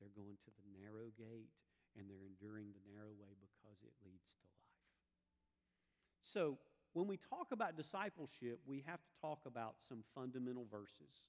[0.00, 1.52] they're going to the narrow gate
[1.96, 4.76] and they're enduring the narrow way because it leads to life.
[6.20, 6.58] So,
[6.92, 11.24] when we talk about discipleship, we have to talk about some fundamental verses.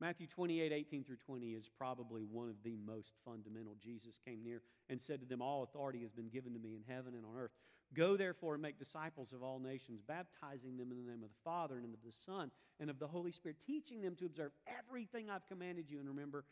[0.00, 3.76] Matthew 28, 18 through 20 is probably one of the most fundamental.
[3.82, 6.82] Jesus came near and said to them, All authority has been given to me in
[6.86, 7.52] heaven and on earth.
[7.94, 11.42] Go therefore and make disciples of all nations, baptizing them in the name of the
[11.44, 15.30] Father and of the Son and of the Holy Spirit, teaching them to observe everything
[15.30, 15.98] I've commanded you.
[15.98, 16.44] And remember,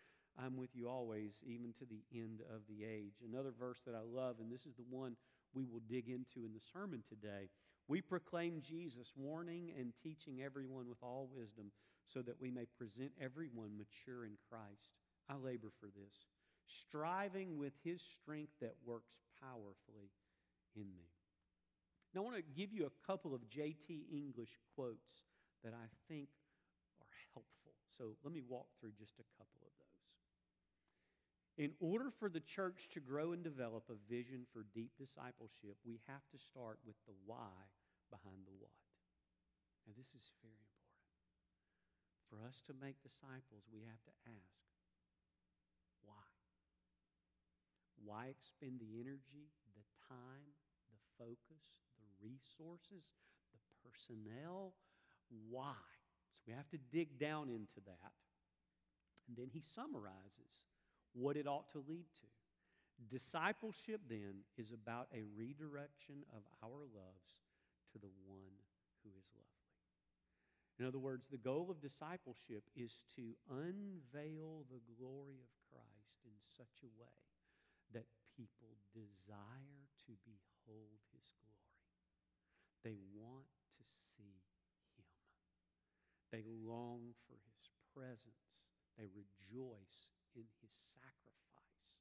[0.42, 3.14] I'm with you always, even to the end of the age.
[3.28, 5.16] Another verse that I love, and this is the one
[5.52, 7.48] we will dig into in the sermon today.
[7.86, 11.70] We proclaim Jesus, warning and teaching everyone with all wisdom,
[12.06, 14.92] so that we may present everyone mature in Christ.
[15.28, 16.14] I labor for this,
[16.66, 20.12] striving with his strength that works powerfully
[20.76, 21.08] in me.
[22.14, 24.06] Now, I want to give you a couple of J.T.
[24.12, 25.26] English quotes
[25.64, 26.28] that I think
[27.00, 27.74] are helpful.
[27.98, 29.84] So let me walk through just a couple of those.
[31.56, 36.00] In order for the church to grow and develop a vision for deep discipleship, we
[36.06, 37.54] have to start with the why
[38.10, 38.74] behind the what.
[39.86, 40.73] Now, this is very important.
[42.30, 44.64] For us to make disciples, we have to ask
[46.04, 46.28] why?
[48.04, 50.52] Why expend the energy, the time,
[50.92, 51.64] the focus,
[51.96, 53.08] the resources,
[53.52, 54.74] the personnel?
[55.48, 55.80] Why?
[56.34, 58.12] So we have to dig down into that.
[59.28, 60.64] And then he summarizes
[61.14, 62.28] what it ought to lead to.
[63.08, 67.42] Discipleship, then, is about a redirection of our loves
[67.92, 68.54] to the one
[69.02, 69.43] who is lovely.
[70.78, 76.34] In other words, the goal of discipleship is to unveil the glory of Christ in
[76.58, 77.22] such a way
[77.94, 81.54] that people desire to behold his glory.
[82.82, 83.46] They want
[83.78, 84.42] to see
[84.98, 85.06] him.
[86.34, 88.58] They long for his presence.
[88.98, 91.94] They rejoice in his sacrifice.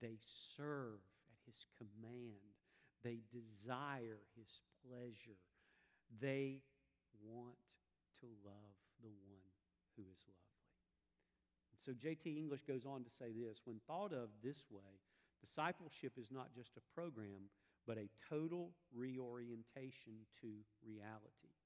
[0.00, 0.20] They
[0.56, 1.00] serve
[1.32, 2.60] at his command.
[3.02, 5.40] They desire his pleasure.
[6.20, 6.60] They
[7.24, 7.56] want
[8.20, 9.48] to love the one
[9.96, 10.68] who is lovely.
[11.72, 12.28] And so J.T.
[12.30, 15.00] English goes on to say this when thought of this way,
[15.40, 17.48] discipleship is not just a program,
[17.86, 20.52] but a total reorientation to
[20.84, 21.56] reality.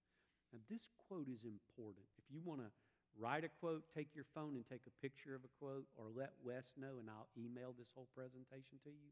[0.52, 2.06] Now, this quote is important.
[2.16, 2.70] If you want to
[3.18, 6.32] write a quote, take your phone and take a picture of a quote, or let
[6.44, 9.10] Wes know and I'll email this whole presentation to you.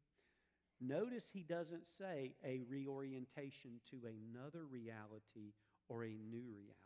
[0.81, 5.55] Notice he doesn't say a reorientation to another reality
[5.89, 6.82] or a new reality.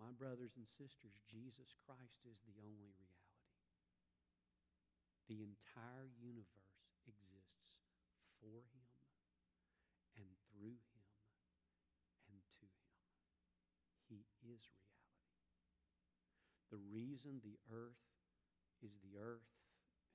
[0.00, 3.44] My brothers and sisters, Jesus Christ is the only reality.
[5.28, 7.84] The entire universe exists
[8.40, 8.88] for him
[10.16, 11.08] and through him
[12.32, 12.96] and to him.
[14.08, 15.20] He is reality.
[16.72, 18.00] The reason the earth
[18.80, 19.52] is the earth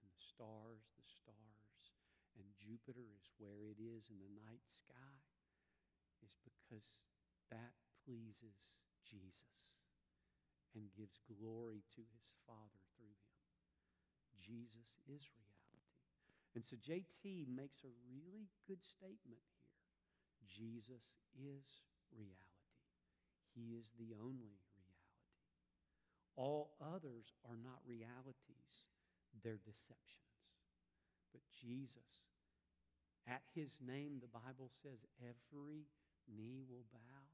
[0.02, 1.82] and the stars, the stars,
[2.42, 5.16] and Jupiter is where it is in the night sky
[6.26, 7.06] is because
[7.54, 8.74] that pleases
[9.08, 9.80] Jesus
[10.76, 13.40] and gives glory to his Father through him.
[14.42, 15.86] Jesus is reality.
[16.54, 19.72] And so JT makes a really good statement here.
[20.46, 21.66] Jesus is
[22.12, 22.76] reality.
[23.56, 25.16] He is the only reality.
[26.36, 28.92] all others are not realities,
[29.44, 30.52] they're deceptions.
[31.32, 32.28] But Jesus,
[33.28, 35.88] at his name, the Bible says, every
[36.28, 37.28] knee will bow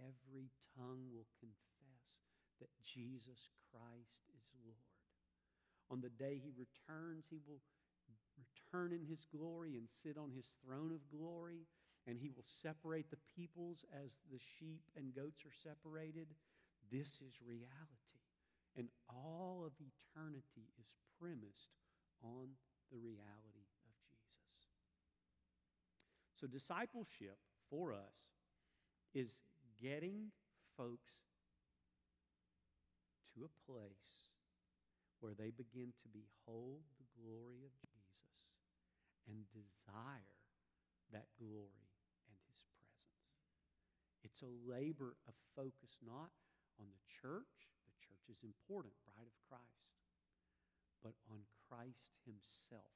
[0.00, 2.02] every tongue will confess
[2.60, 4.98] that Jesus Christ is Lord.
[5.90, 7.62] On the day he returns, he will
[8.38, 11.66] return in his glory and sit on his throne of glory,
[12.06, 16.28] and he will separate the peoples as the sheep and goats are separated
[16.90, 18.22] this is reality.
[18.76, 20.86] And all of eternity is
[21.18, 21.74] premised
[22.22, 22.48] on
[22.90, 24.78] the reality of Jesus.
[26.40, 27.36] So, discipleship
[27.68, 28.14] for us
[29.14, 29.42] is
[29.82, 30.30] getting
[30.76, 31.14] folks
[33.34, 34.34] to a place
[35.20, 38.54] where they begin to behold the glory of Jesus
[39.26, 40.38] and desire
[41.10, 41.90] that glory
[42.30, 43.18] and his presence.
[44.22, 46.30] It's a labor of focus not
[46.78, 49.98] on the church, the church is important, bride of Christ,
[51.02, 52.94] but on Christ Himself.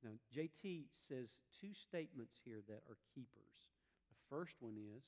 [0.00, 3.68] Now, JT says two statements here that are keepers.
[4.08, 5.04] The first one is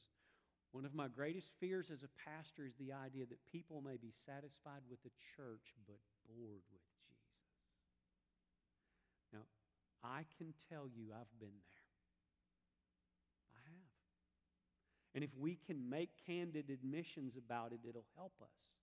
[0.72, 4.10] one of my greatest fears as a pastor is the idea that people may be
[4.24, 7.44] satisfied with the church but bored with Jesus.
[9.36, 9.44] Now,
[10.02, 11.88] I can tell you I've been there.
[13.52, 13.92] I have.
[15.14, 18.80] And if we can make candid admissions about it, it'll help us.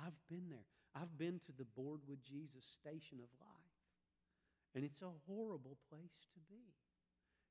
[0.00, 0.64] I've been there.
[0.96, 3.76] I've been to the bored with Jesus station of life.
[4.74, 6.64] And it's a horrible place to be.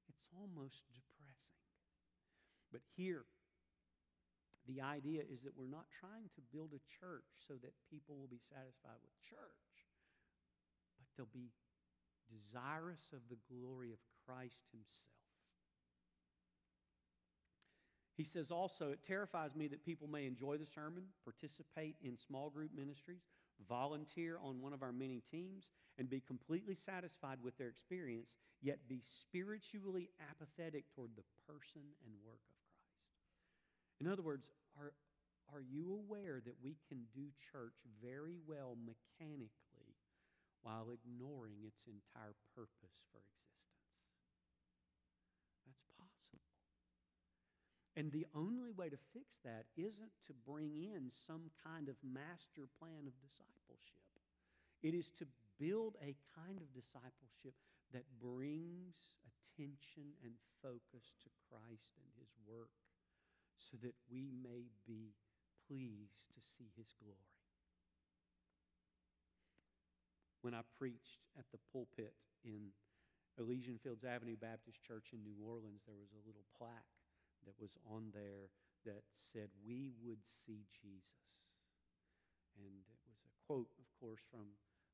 [0.09, 1.69] It's almost depressing.
[2.71, 3.25] But here,
[4.67, 8.29] the idea is that we're not trying to build a church so that people will
[8.29, 9.73] be satisfied with church,
[10.97, 11.53] but they'll be
[12.25, 15.15] desirous of the glory of Christ Himself.
[18.17, 22.49] He says also, it terrifies me that people may enjoy the sermon, participate in small
[22.49, 23.27] group ministries,
[23.67, 28.87] volunteer on one of our many teams, and be completely satisfied with their experience, yet
[28.87, 32.54] be spiritually apathetic toward the person and work of.
[34.01, 34.45] In other words,
[34.79, 34.93] are,
[35.53, 39.95] are you aware that we can do church very well mechanically
[40.61, 43.95] while ignoring its entire purpose for existence?
[45.63, 46.43] That's possible.
[47.95, 52.67] And the only way to fix that isn't to bring in some kind of master
[52.75, 54.03] plan of discipleship.
[54.83, 55.25] It is to
[55.55, 57.55] build a kind of discipleship
[57.95, 62.75] that brings attention and focus to Christ and His work
[63.57, 65.15] so that we may be
[65.67, 67.33] pleased to see His glory.
[70.41, 72.69] When I preached at the pulpit in
[73.39, 76.93] Elysian Fields Avenue Baptist Church in New Orleans, there was a little plaque
[77.43, 78.53] that was on there
[78.85, 81.33] that said, We would see Jesus.
[82.55, 84.47] And it was a quote, of course, from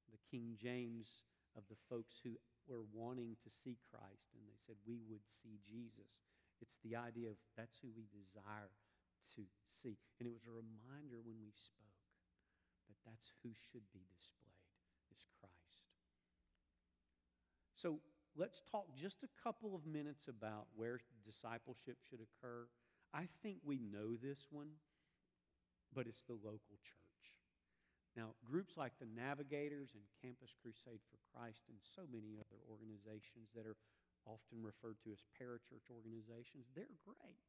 [0.10, 4.32] the King James of the folks who were wanting to see Christ.
[4.34, 6.24] And they said, We would see Jesus.
[6.62, 9.42] It's the idea of that's who we desire to
[9.74, 9.98] see.
[10.22, 11.98] And it was a reminder when we spoke
[12.86, 14.62] that that's who should be displayed
[15.10, 15.82] is Christ.
[17.74, 17.98] So
[18.38, 22.70] let's talk just a couple of minutes about where discipleship should occur.
[23.10, 24.78] I think we know this one,
[25.98, 27.02] but it's the local church.
[28.16, 33.50] Now, groups like the Navigators and Campus Crusade for Christ and so many other organizations
[33.56, 33.80] that are
[34.26, 37.42] often referred to as parachurch organizations, they're great.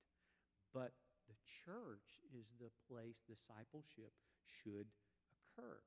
[0.72, 0.92] But
[1.28, 4.12] the church is the place discipleship
[4.44, 4.88] should
[5.30, 5.78] occur.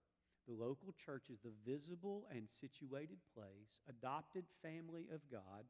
[0.47, 5.65] The local church is the visible and situated place, adopted family of God,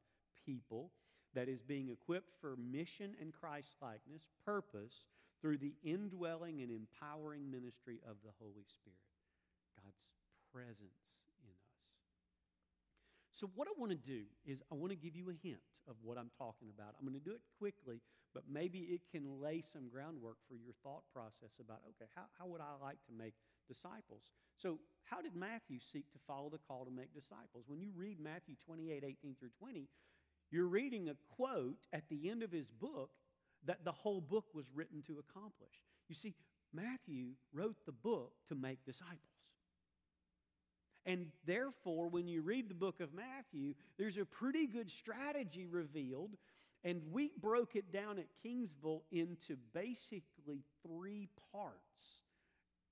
[0.45, 0.91] people,
[1.33, 5.05] that is being equipped for mission and Christ likeness, purpose,
[5.41, 8.99] through the indwelling and empowering ministry of the Holy Spirit.
[9.81, 10.01] God's
[10.51, 11.24] presence.
[13.35, 15.95] So, what I want to do is, I want to give you a hint of
[16.01, 16.95] what I'm talking about.
[16.97, 18.01] I'm going to do it quickly,
[18.33, 22.47] but maybe it can lay some groundwork for your thought process about okay, how, how
[22.47, 23.35] would I like to make
[23.67, 24.31] disciples.
[24.57, 27.65] So, how did Matthew seek to follow the call to make disciples?
[27.67, 29.87] When you read Matthew 28 18 through 20,
[30.51, 33.11] you're reading a quote at the end of his book
[33.65, 35.83] that the whole book was written to accomplish.
[36.07, 36.35] You see,
[36.73, 39.19] Matthew wrote the book to make disciples.
[41.05, 46.31] And therefore, when you read the book of Matthew, there's a pretty good strategy revealed.
[46.83, 52.23] And we broke it down at Kingsville into basically three parts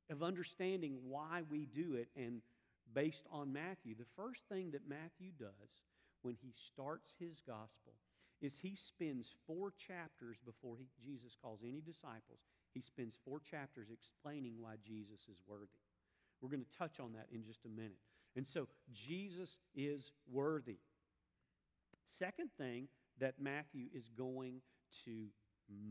[0.10, 2.42] of understanding why we do it and
[2.94, 3.96] based on Matthew.
[3.96, 5.82] The first thing that Matthew does
[6.22, 7.94] when he starts his gospel
[8.42, 12.40] is he spends four chapters before he, Jesus calls any disciples.
[12.74, 15.83] He spends four chapters explaining why Jesus is worthy.
[16.44, 17.98] We're going to touch on that in just a minute.
[18.36, 20.78] And so, Jesus is worthy.
[22.06, 22.90] Second thing
[23.20, 24.62] that Matthew is going
[25.06, 25.28] to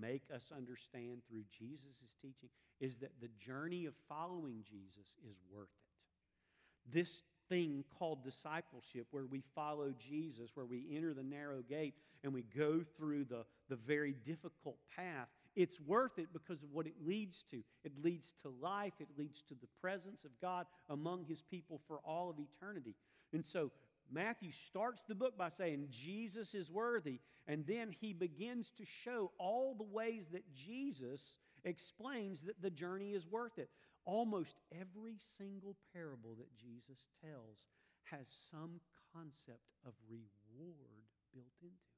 [0.00, 2.50] make us understand through Jesus' teaching
[2.80, 6.92] is that the journey of following Jesus is worth it.
[6.92, 11.94] This thing called discipleship, where we follow Jesus, where we enter the narrow gate
[12.24, 16.86] and we go through the, the very difficult path, it's worth it because of what
[16.86, 17.62] it leads to.
[17.84, 21.98] It leads to life, it leads to the presence of God among his people for
[22.04, 22.94] all of eternity.
[23.32, 23.70] And so
[24.10, 29.32] Matthew starts the book by saying Jesus is worthy, and then he begins to show
[29.38, 33.70] all the ways that Jesus explains that the journey is worth it.
[34.04, 37.64] Almost every single parable that Jesus tells
[38.04, 38.80] has some
[39.14, 41.91] concept of reward built into it.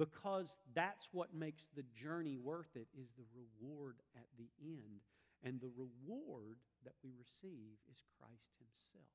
[0.00, 5.04] Because that's what makes the journey worth it is the reward at the end.
[5.44, 9.12] And the reward that we receive is Christ Himself.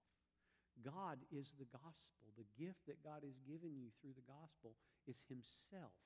[0.86, 2.30] God is the gospel.
[2.38, 4.78] The gift that God has given you through the gospel
[5.10, 5.98] is Himself.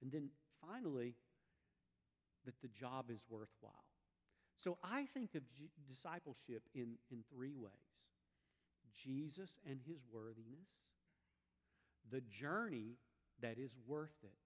[0.00, 0.30] And then
[0.64, 1.16] finally,
[2.46, 3.84] that the job is worthwhile.
[4.56, 8.08] So I think of G- discipleship in, in three ways
[8.94, 10.85] Jesus and his worthiness,
[12.10, 12.98] the journey
[13.40, 14.38] that is worth it,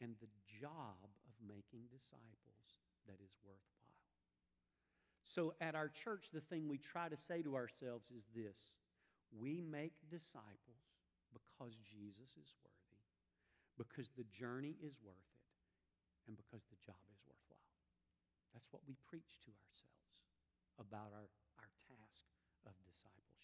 [0.00, 2.68] and the job of making disciples
[3.06, 3.88] that is worthwhile.
[5.24, 8.56] So at our church, the thing we try to say to ourselves is this
[9.28, 10.88] we make disciples
[11.32, 13.04] because Jesus is worthy,
[13.76, 15.44] because the journey is worth it,
[16.26, 17.68] and because the job is worthwhile.
[18.56, 20.16] That's what we preach to ourselves
[20.80, 21.28] about our,
[21.60, 22.24] our task
[22.64, 23.37] of discipleship.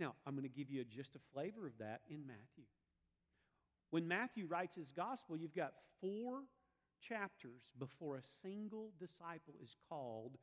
[0.00, 2.64] Now, I'm going to give you just a flavor of that in Matthew.
[3.90, 6.44] When Matthew writes his gospel, you've got four
[7.06, 10.38] chapters before a single disciple is called,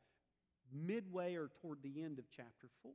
[0.72, 2.92] midway or toward the end of chapter 4.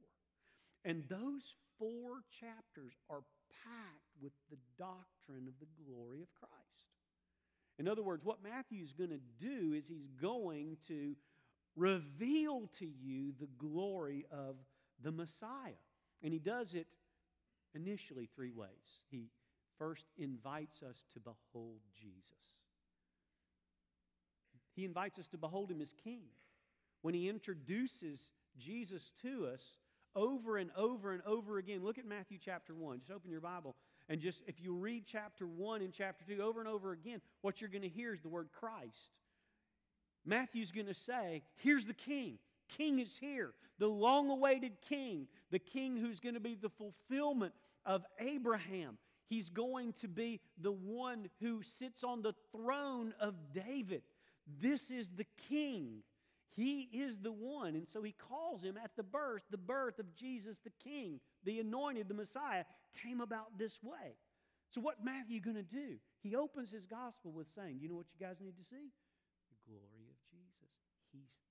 [0.85, 3.23] And those four chapters are
[3.63, 6.53] packed with the doctrine of the glory of Christ.
[7.77, 11.15] In other words, what Matthew is going to do is he's going to
[11.75, 14.55] reveal to you the glory of
[15.01, 15.73] the Messiah.
[16.23, 16.87] And he does it
[17.75, 18.69] initially three ways.
[19.09, 19.29] He
[19.77, 22.55] first invites us to behold Jesus.
[24.75, 26.23] He invites us to behold him as king.
[27.01, 29.77] When he introduces Jesus to us
[30.15, 32.99] over and over and over again, look at Matthew chapter 1.
[32.99, 33.75] Just open your Bible
[34.09, 37.61] and just if you read chapter 1 and chapter 2 over and over again, what
[37.61, 39.11] you're going to hear is the word Christ.
[40.25, 42.37] Matthew's going to say, Here's the king.
[42.69, 47.53] King is here, the long awaited king, the king who's going to be the fulfillment
[47.85, 48.97] of Abraham.
[49.27, 54.03] He's going to be the one who sits on the throne of David.
[54.61, 56.03] This is the king.
[56.55, 57.75] He is the one.
[57.75, 61.59] And so he calls him at the birth, the birth of Jesus the King, the
[61.59, 62.65] anointed, the Messiah,
[63.01, 64.17] came about this way.
[64.69, 65.97] So, what Matthew going to do?
[66.21, 68.91] He opens his gospel with saying, You know what you guys need to see?
[69.49, 70.73] The glory of Jesus.
[71.11, 71.42] He's.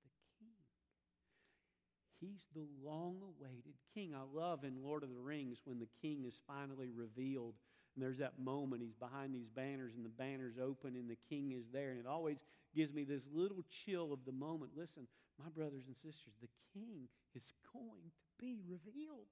[2.23, 4.15] He's the long awaited King.
[4.15, 7.55] I love in Lord of the Rings when the King is finally revealed.
[7.95, 11.53] And there's that moment, he's behind these banners, and the banners open, and the king
[11.53, 11.91] is there.
[11.91, 12.45] And it always
[12.75, 14.73] gives me this little chill of the moment.
[14.75, 15.07] Listen,
[15.37, 19.29] my brothers and sisters, the king is going to be revealed.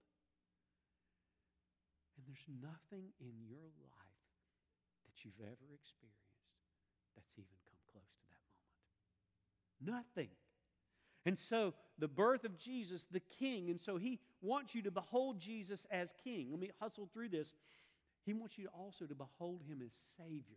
[2.18, 4.28] And there's nothing in your life
[5.08, 6.44] that you've ever experienced
[7.16, 10.04] that's even come close to that moment.
[10.04, 10.36] Nothing.
[11.26, 15.38] And so, the birth of Jesus, the king, and so he wants you to behold
[15.38, 16.48] Jesus as king.
[16.50, 17.52] Let me hustle through this.
[18.24, 20.56] He wants you also to behold him as Savior.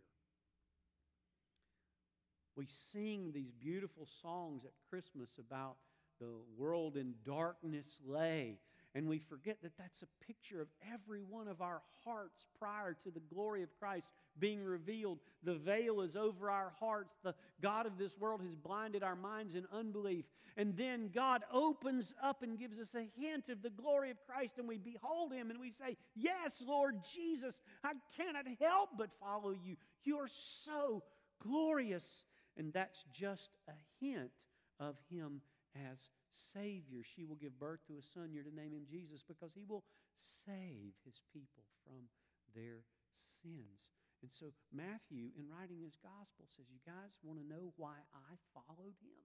[2.56, 5.76] We sing these beautiful songs at Christmas about
[6.20, 8.58] the world in darkness lay
[8.94, 13.10] and we forget that that's a picture of every one of our hearts prior to
[13.10, 15.18] the glory of Christ being revealed.
[15.42, 17.14] The veil is over our hearts.
[17.22, 20.24] The God of this world has blinded our minds in unbelief.
[20.56, 24.58] And then God opens up and gives us a hint of the glory of Christ,
[24.58, 29.52] and we behold Him and we say, Yes, Lord Jesus, I cannot help but follow
[29.52, 29.76] you.
[30.04, 31.02] You are so
[31.42, 32.24] glorious.
[32.56, 34.30] And that's just a hint
[34.78, 35.40] of Him
[35.90, 35.98] as
[36.52, 37.02] Savior.
[37.02, 38.30] She will give birth to a son.
[38.32, 39.84] You're to name him Jesus because he will
[40.16, 42.06] save his people from
[42.54, 42.82] their
[43.42, 43.93] sins.
[44.24, 48.40] And so Matthew, in writing his gospel, says, You guys want to know why I
[48.56, 49.20] followed him?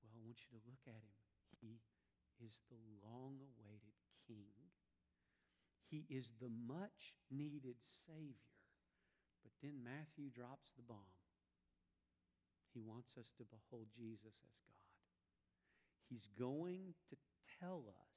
[0.00, 1.20] Well, I want you to look at him.
[1.60, 1.76] He
[2.40, 3.92] is the long awaited
[4.24, 4.72] king,
[5.84, 7.76] he is the much needed
[8.08, 8.56] Savior.
[9.44, 11.20] But then Matthew drops the bomb.
[12.72, 14.96] He wants us to behold Jesus as God.
[16.08, 17.16] He's going to
[17.60, 18.16] tell us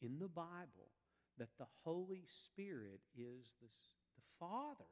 [0.00, 0.96] in the Bible
[1.36, 3.99] that the Holy Spirit is the, the
[4.40, 4.88] Father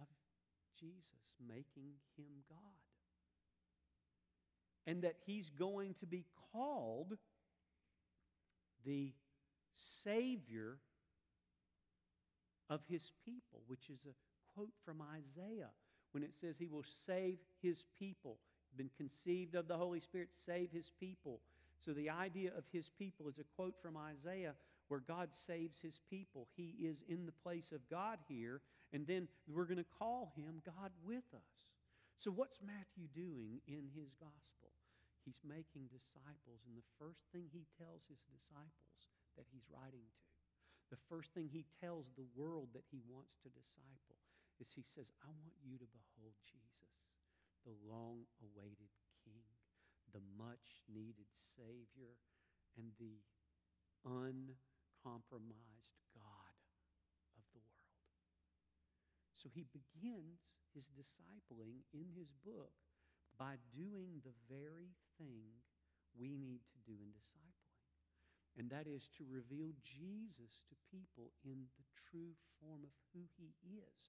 [0.00, 0.06] of
[0.78, 1.04] Jesus,
[1.46, 2.58] making him God.
[4.86, 7.18] And that he's going to be called
[8.86, 9.12] the
[9.74, 10.78] Savior
[12.70, 14.14] of his people, which is a
[14.54, 15.70] quote from Isaiah
[16.12, 18.38] when it says he will save his people
[18.76, 21.40] been conceived of the Holy Spirit, save his people.
[21.84, 24.54] So the idea of his people is a quote from Isaiah
[24.90, 26.50] where God saves his people.
[26.58, 28.58] He is in the place of God here,
[28.90, 31.54] and then we're going to call him God with us.
[32.18, 34.74] So what's Matthew doing in his gospel?
[35.22, 40.26] He's making disciples, and the first thing he tells his disciples that he's writing to,
[40.90, 44.18] the first thing he tells the world that he wants to disciple
[44.58, 46.98] is he says, I want you to behold Jesus,
[47.62, 48.90] the long awaited
[49.22, 49.46] King,
[50.10, 52.18] the much needed Savior,
[52.74, 53.22] and the
[55.04, 56.56] uncompromised God
[57.36, 58.04] of the world.
[59.32, 62.76] So he begins his discipling in his book
[63.38, 65.64] by doing the very thing
[66.12, 67.80] we need to do in discipling.
[68.58, 73.54] And that is to reveal Jesus to people in the true form of who he
[73.72, 74.00] is.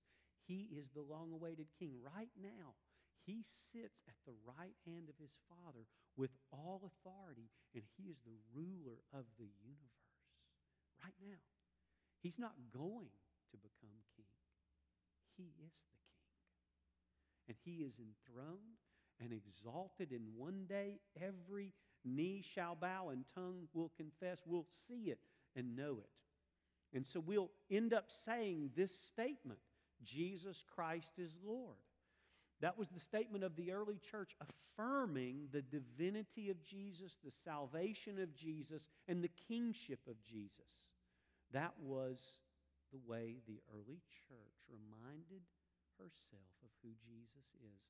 [0.44, 1.96] He is the long awaited king.
[2.02, 2.76] Right now,
[3.24, 5.86] he sits at the right hand of his Father
[6.18, 10.01] with all authority, and he is the ruler of the universe.
[11.04, 11.38] Right now.
[12.22, 13.10] He's not going
[13.52, 14.26] to become king,
[15.36, 16.28] he is the king.
[17.48, 18.80] And he is enthroned
[19.20, 21.74] and exalted, and one day every
[22.06, 24.40] knee shall bow and tongue will confess.
[24.46, 25.20] We'll see it
[25.56, 26.10] and know it.
[26.96, 29.60] And so we'll end up saying this statement
[30.04, 31.78] Jesus Christ is Lord.
[32.62, 38.20] That was the statement of the early church affirming the divinity of Jesus, the salvation
[38.20, 40.91] of Jesus, and the kingship of Jesus.
[41.54, 42.40] That was
[42.92, 45.44] the way the early church reminded
[45.98, 47.82] herself of who Jesus is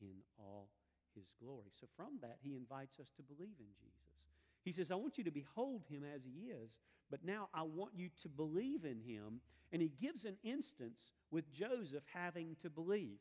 [0.00, 0.68] in all
[1.14, 1.70] his glory.
[1.70, 4.26] So, from that, he invites us to believe in Jesus.
[4.64, 6.76] He says, I want you to behold him as he is,
[7.10, 9.40] but now I want you to believe in him.
[9.72, 13.18] And he gives an instance with Joseph having to believe.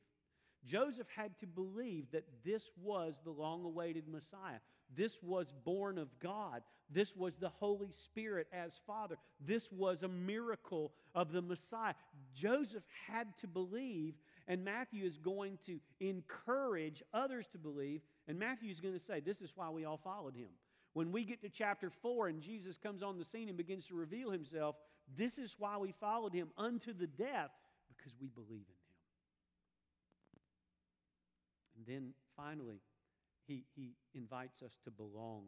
[0.65, 4.59] Joseph had to believe that this was the long awaited Messiah.
[4.95, 6.61] This was born of God.
[6.89, 9.17] This was the Holy Spirit as Father.
[9.39, 11.93] This was a miracle of the Messiah.
[12.33, 14.13] Joseph had to believe,
[14.47, 18.01] and Matthew is going to encourage others to believe.
[18.27, 20.49] And Matthew is going to say, This is why we all followed him.
[20.93, 23.95] When we get to chapter 4 and Jesus comes on the scene and begins to
[23.95, 24.75] reveal himself,
[25.17, 27.51] this is why we followed him unto the death,
[27.89, 28.83] because we believe in him.
[31.77, 32.81] And then finally,
[33.47, 35.43] he, he invites us to belong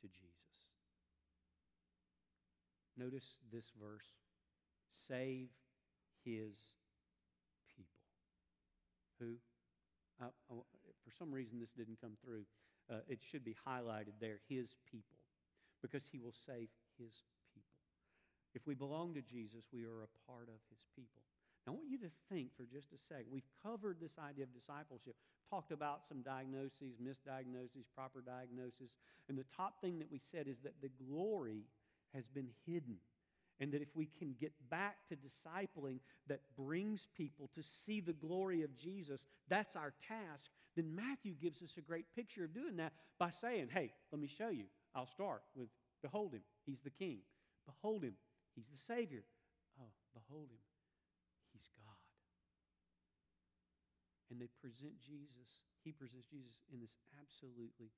[0.00, 0.68] to Jesus.
[2.96, 4.18] Notice this verse
[4.90, 5.48] save
[6.24, 6.54] his
[7.74, 7.90] people.
[9.18, 9.34] Who?
[10.22, 10.62] Uh, uh,
[11.02, 12.44] for some reason, this didn't come through.
[12.90, 15.18] Uh, it should be highlighted there his people,
[15.82, 16.68] because he will save
[16.98, 17.74] his people.
[18.54, 21.22] If we belong to Jesus, we are a part of his people.
[21.66, 23.32] I want you to think for just a second.
[23.32, 25.16] We've covered this idea of discipleship,
[25.50, 28.96] talked about some diagnoses, misdiagnoses, proper diagnosis.
[29.28, 31.64] And the top thing that we said is that the glory
[32.14, 32.96] has been hidden.
[33.60, 38.12] And that if we can get back to discipling that brings people to see the
[38.12, 42.76] glory of Jesus, that's our task, then Matthew gives us a great picture of doing
[42.78, 44.64] that by saying, hey, let me show you.
[44.94, 45.68] I'll start with
[46.02, 47.18] behold him, he's the king.
[47.64, 48.14] Behold him,
[48.56, 49.22] he's the Savior.
[49.80, 50.62] Oh, behold him,
[51.52, 51.94] He's God.
[54.30, 57.88] And they present Jesus, he presents Jesus in this absolutely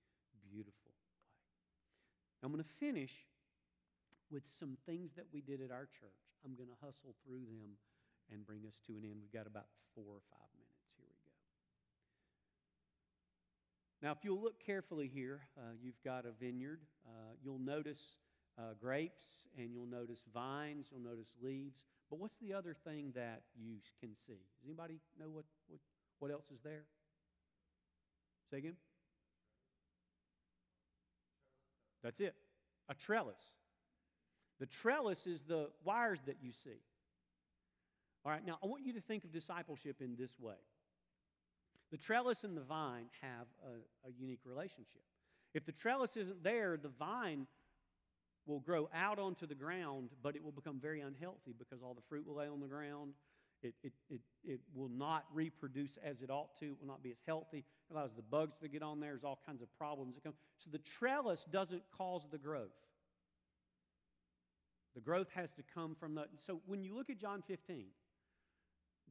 [0.46, 1.18] beautiful way.
[2.38, 3.10] I'm going to finish
[4.30, 6.22] with some things that we did at our church.
[6.46, 7.74] I'm going to hustle through them
[8.30, 9.18] and bring us to an end.
[9.18, 9.66] We've got about
[9.98, 10.86] four or five minutes.
[10.94, 11.34] Here we go.
[14.06, 16.86] Now, if you'll look carefully here, uh, you've got a vineyard.
[17.02, 18.22] Uh, you'll notice
[18.54, 21.82] uh, grapes and you'll notice vines, you'll notice leaves.
[22.10, 24.38] But what's the other thing that you can see?
[24.54, 25.80] Does anybody know what, what,
[26.18, 26.84] what else is there?
[28.50, 28.76] Say again?
[32.02, 32.34] That's it.
[32.88, 33.42] A trellis.
[34.60, 36.80] The trellis is the wires that you see.
[38.24, 40.54] All right, now I want you to think of discipleship in this way.
[41.90, 45.02] The trellis and the vine have a, a unique relationship.
[45.54, 47.46] If the trellis isn't there, the vine
[48.46, 52.02] will grow out onto the ground, but it will become very unhealthy because all the
[52.08, 53.14] fruit will lay on the ground.
[53.62, 56.66] It, it, it, it will not reproduce as it ought to.
[56.66, 57.58] It will not be as healthy.
[57.58, 59.10] It allows the bugs to get on there.
[59.10, 60.34] There's all kinds of problems that come.
[60.58, 62.70] So the trellis doesn't cause the growth.
[64.94, 66.26] The growth has to come from the.
[66.36, 67.86] So when you look at John 15,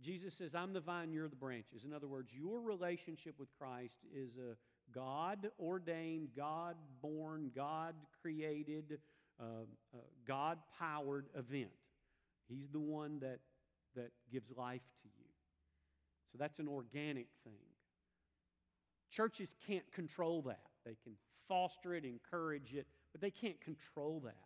[0.01, 1.83] Jesus says, I'm the vine, you're the branches.
[1.83, 4.55] In other words, your relationship with Christ is a
[4.93, 8.99] God ordained, God born, God created
[9.39, 9.43] uh,
[9.93, 11.71] uh, God powered event.
[12.47, 13.39] He's the one that,
[13.95, 15.25] that gives life to you.
[16.31, 17.53] So that's an organic thing.
[19.09, 20.67] Churches can't control that.
[20.85, 21.13] They can
[21.47, 24.45] foster it, encourage it, but they can't control that.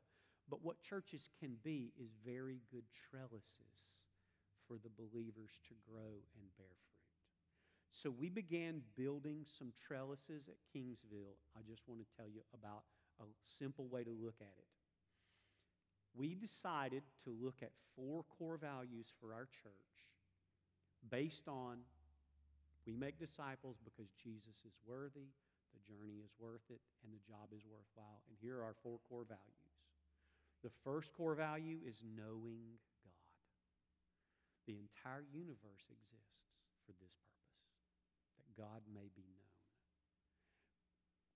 [0.50, 4.06] But what churches can be is very good trellises
[4.68, 7.00] for the believers to grow and bear fruit.
[7.92, 11.38] So we began building some trellises at Kingsville.
[11.58, 12.84] I just want to tell you about
[13.20, 14.79] a simple way to look at it.
[16.16, 19.90] We decided to look at four core values for our church
[21.10, 21.78] based on
[22.88, 25.30] we make disciples because Jesus is worthy,
[25.78, 28.26] the journey is worth it, and the job is worthwhile.
[28.26, 29.78] And here are our four core values.
[30.66, 33.30] The first core value is knowing God.
[34.66, 36.42] The entire universe exists
[36.84, 37.62] for this purpose,
[38.42, 39.54] that God may be known.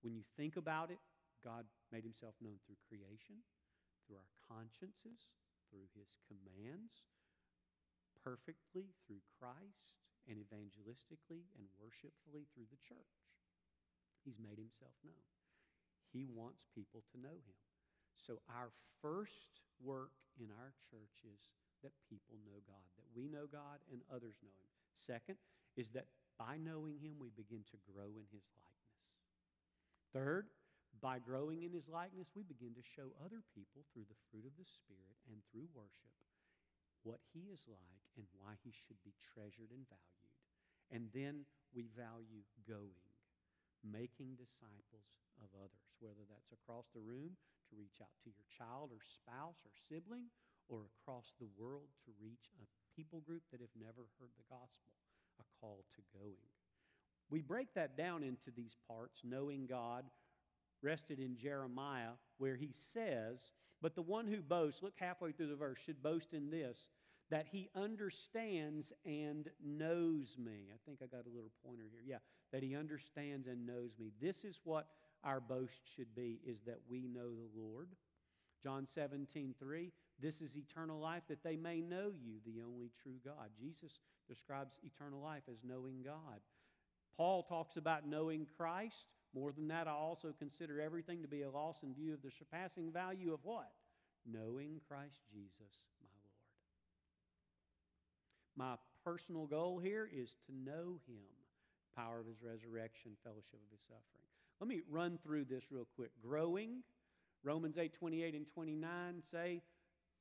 [0.02, 1.00] When you think about it,
[1.46, 3.46] God made himself known through creation,
[4.14, 5.34] through our consciences,
[5.74, 7.02] through his commands,
[8.22, 9.98] perfectly through Christ,
[10.30, 13.26] and evangelistically and worshipfully through the church.
[14.22, 15.26] He's made himself known.
[16.14, 17.58] He wants people to know him.
[18.14, 18.70] So, our
[19.02, 21.50] first work in our church is
[21.82, 24.72] that people know God, that we know God and others know him.
[24.96, 25.42] Second
[25.76, 26.08] is that
[26.38, 29.10] by knowing him, we begin to grow in his likeness.
[30.14, 30.48] Third,
[31.04, 34.56] by growing in his likeness, we begin to show other people through the fruit of
[34.56, 36.16] the Spirit and through worship
[37.04, 40.32] what he is like and why he should be treasured and valued.
[40.88, 41.44] And then
[41.76, 43.04] we value going,
[43.84, 45.12] making disciples
[45.44, 47.36] of others, whether that's across the room
[47.68, 50.32] to reach out to your child or spouse or sibling,
[50.72, 54.96] or across the world to reach a people group that have never heard the gospel,
[55.44, 56.48] a call to going.
[57.28, 60.08] We break that down into these parts, knowing God,
[60.84, 63.40] rested in Jeremiah, where he says,
[63.82, 66.78] But the one who boasts, look halfway through the verse, should boast in this,
[67.30, 70.70] that he understands and knows me.
[70.74, 72.04] I think I got a little pointer here.
[72.06, 72.18] Yeah,
[72.52, 74.12] that he understands and knows me.
[74.22, 74.88] This is what
[75.24, 77.90] our boast should be, is that we know the Lord.
[78.62, 83.18] John 17, 3, this is eternal life, that they may know you, the only true
[83.26, 83.50] God.
[83.60, 86.40] Jesus describes eternal life as knowing God.
[87.18, 89.06] Paul talks about knowing Christ.
[89.34, 92.32] More than that, I also consider everything to be a loss in view of the
[92.32, 93.72] surpassing value of what?
[94.26, 96.08] Knowing Christ Jesus, my
[98.56, 98.76] Lord.
[98.76, 101.26] My personal goal here is to know Him,
[101.96, 104.24] power of His resurrection, fellowship of His suffering.
[104.60, 106.12] Let me run through this real quick.
[106.22, 106.84] Growing,
[107.44, 109.62] Romans 8 28 and 29 say,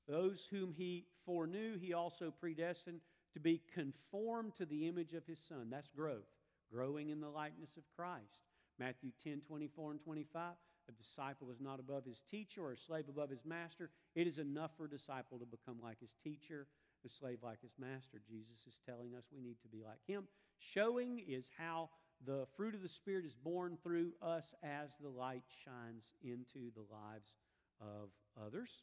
[0.09, 3.01] Those whom He foreknew, He also predestined
[3.35, 5.69] to be conformed to the image of His Son.
[5.71, 6.29] That's growth,
[6.73, 8.41] growing in the likeness of Christ.
[8.79, 10.53] Matthew 10 24 and 25.
[10.89, 13.91] A disciple is not above his teacher or a slave above his master.
[14.17, 16.67] It is enough for a disciple to become like his teacher,
[17.07, 18.21] a slave like his master.
[18.29, 20.25] Jesus is telling us we need to be like him.
[20.59, 21.91] Showing is how
[22.25, 26.87] the fruit of the Spirit is born through us as the light shines into the
[26.91, 27.35] lives
[27.81, 28.11] of
[28.45, 28.83] others.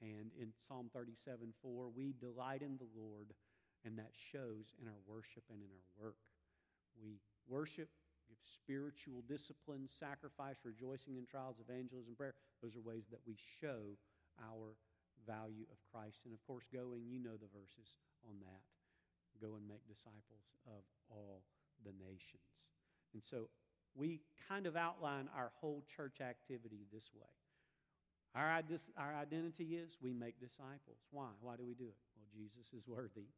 [0.00, 3.32] And in Psalm 37 4, we delight in the Lord,
[3.84, 6.16] and that shows in our worship and in our work.
[7.00, 7.88] We worship
[8.44, 12.34] spiritual discipline, sacrifice, rejoicing in trials, evangelism, prayer.
[12.62, 13.96] Those are ways that we show
[14.40, 14.74] our
[15.26, 16.24] value of Christ.
[16.24, 17.94] And of course, going, you know the verses
[18.28, 18.62] on that.
[19.40, 21.42] Go and make disciples of all
[21.84, 22.70] the nations.
[23.14, 23.48] And so
[23.94, 27.30] we kind of outline our whole church activity this way.
[28.34, 28.62] Our,
[28.96, 30.98] our identity is we make disciples.
[31.10, 31.28] Why?
[31.40, 32.00] Why do we do it?
[32.16, 33.28] Well, Jesus is worthy.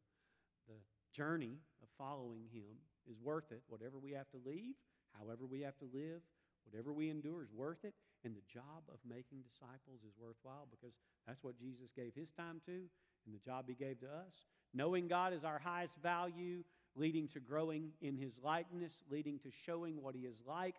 [0.67, 0.79] The
[1.11, 2.79] journey of following him
[3.09, 3.61] is worth it.
[3.67, 4.75] Whatever we have to leave,
[5.19, 6.21] however we have to live,
[6.65, 7.93] whatever we endure is worth it.
[8.23, 10.97] And the job of making disciples is worthwhile because
[11.27, 12.89] that's what Jesus gave his time to
[13.25, 14.33] and the job he gave to us.
[14.73, 16.63] Knowing God is our highest value,
[16.95, 20.75] leading to growing in his likeness, leading to showing what he is like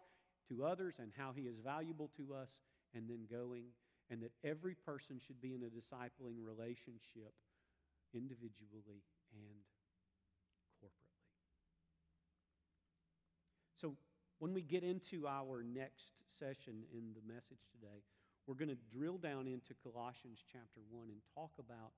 [0.49, 2.51] to others and how he is valuable to us,
[2.95, 3.65] and then going,
[4.11, 7.35] and that every person should be in a discipling relationship
[8.15, 9.59] individually and
[10.83, 11.17] corporately.
[13.81, 13.95] So,
[14.39, 18.05] when we get into our next session in the message today,
[18.47, 21.93] we're going to drill down into Colossians chapter 1 and talk about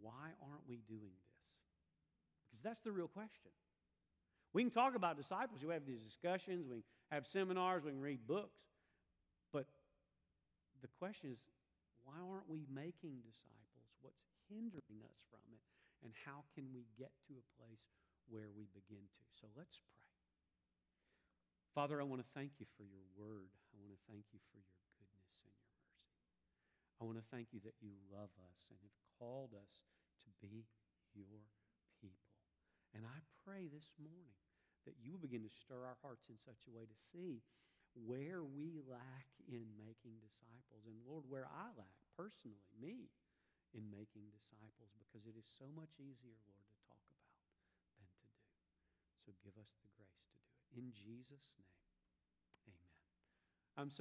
[0.00, 1.46] why aren't we doing this?
[2.48, 3.50] Because that's the real question.
[4.52, 8.26] We can talk about disciples, we have these discussions, we have seminars, we can read
[8.26, 8.60] books,
[9.52, 9.64] but
[10.82, 11.38] the question is
[12.04, 13.88] why aren't we making disciples?
[14.02, 14.20] What's
[14.50, 15.62] hindering us from it?
[16.04, 17.86] And how can we get to a place
[18.28, 19.24] where we begin to?
[19.40, 20.01] So let's pray.
[21.72, 23.48] Father, I want to thank you for your word.
[23.72, 25.88] I want to thank you for your goodness and your mercy.
[27.00, 29.80] I want to thank you that you love us and have called us
[30.20, 30.68] to be
[31.16, 31.48] your
[31.96, 32.36] people.
[32.92, 34.36] And I pray this morning
[34.84, 37.40] that you will begin to stir our hearts in such a way to see
[37.96, 40.84] where we lack in making disciples.
[40.84, 43.08] And Lord, where I lack personally, me,
[43.72, 47.32] in making disciples, because it is so much easier, Lord, to talk about
[47.96, 48.52] than to do.
[49.24, 50.41] So give us the grace to do.
[50.76, 51.76] In Jesus' name,
[52.66, 52.76] amen.
[53.76, 54.00] I'm so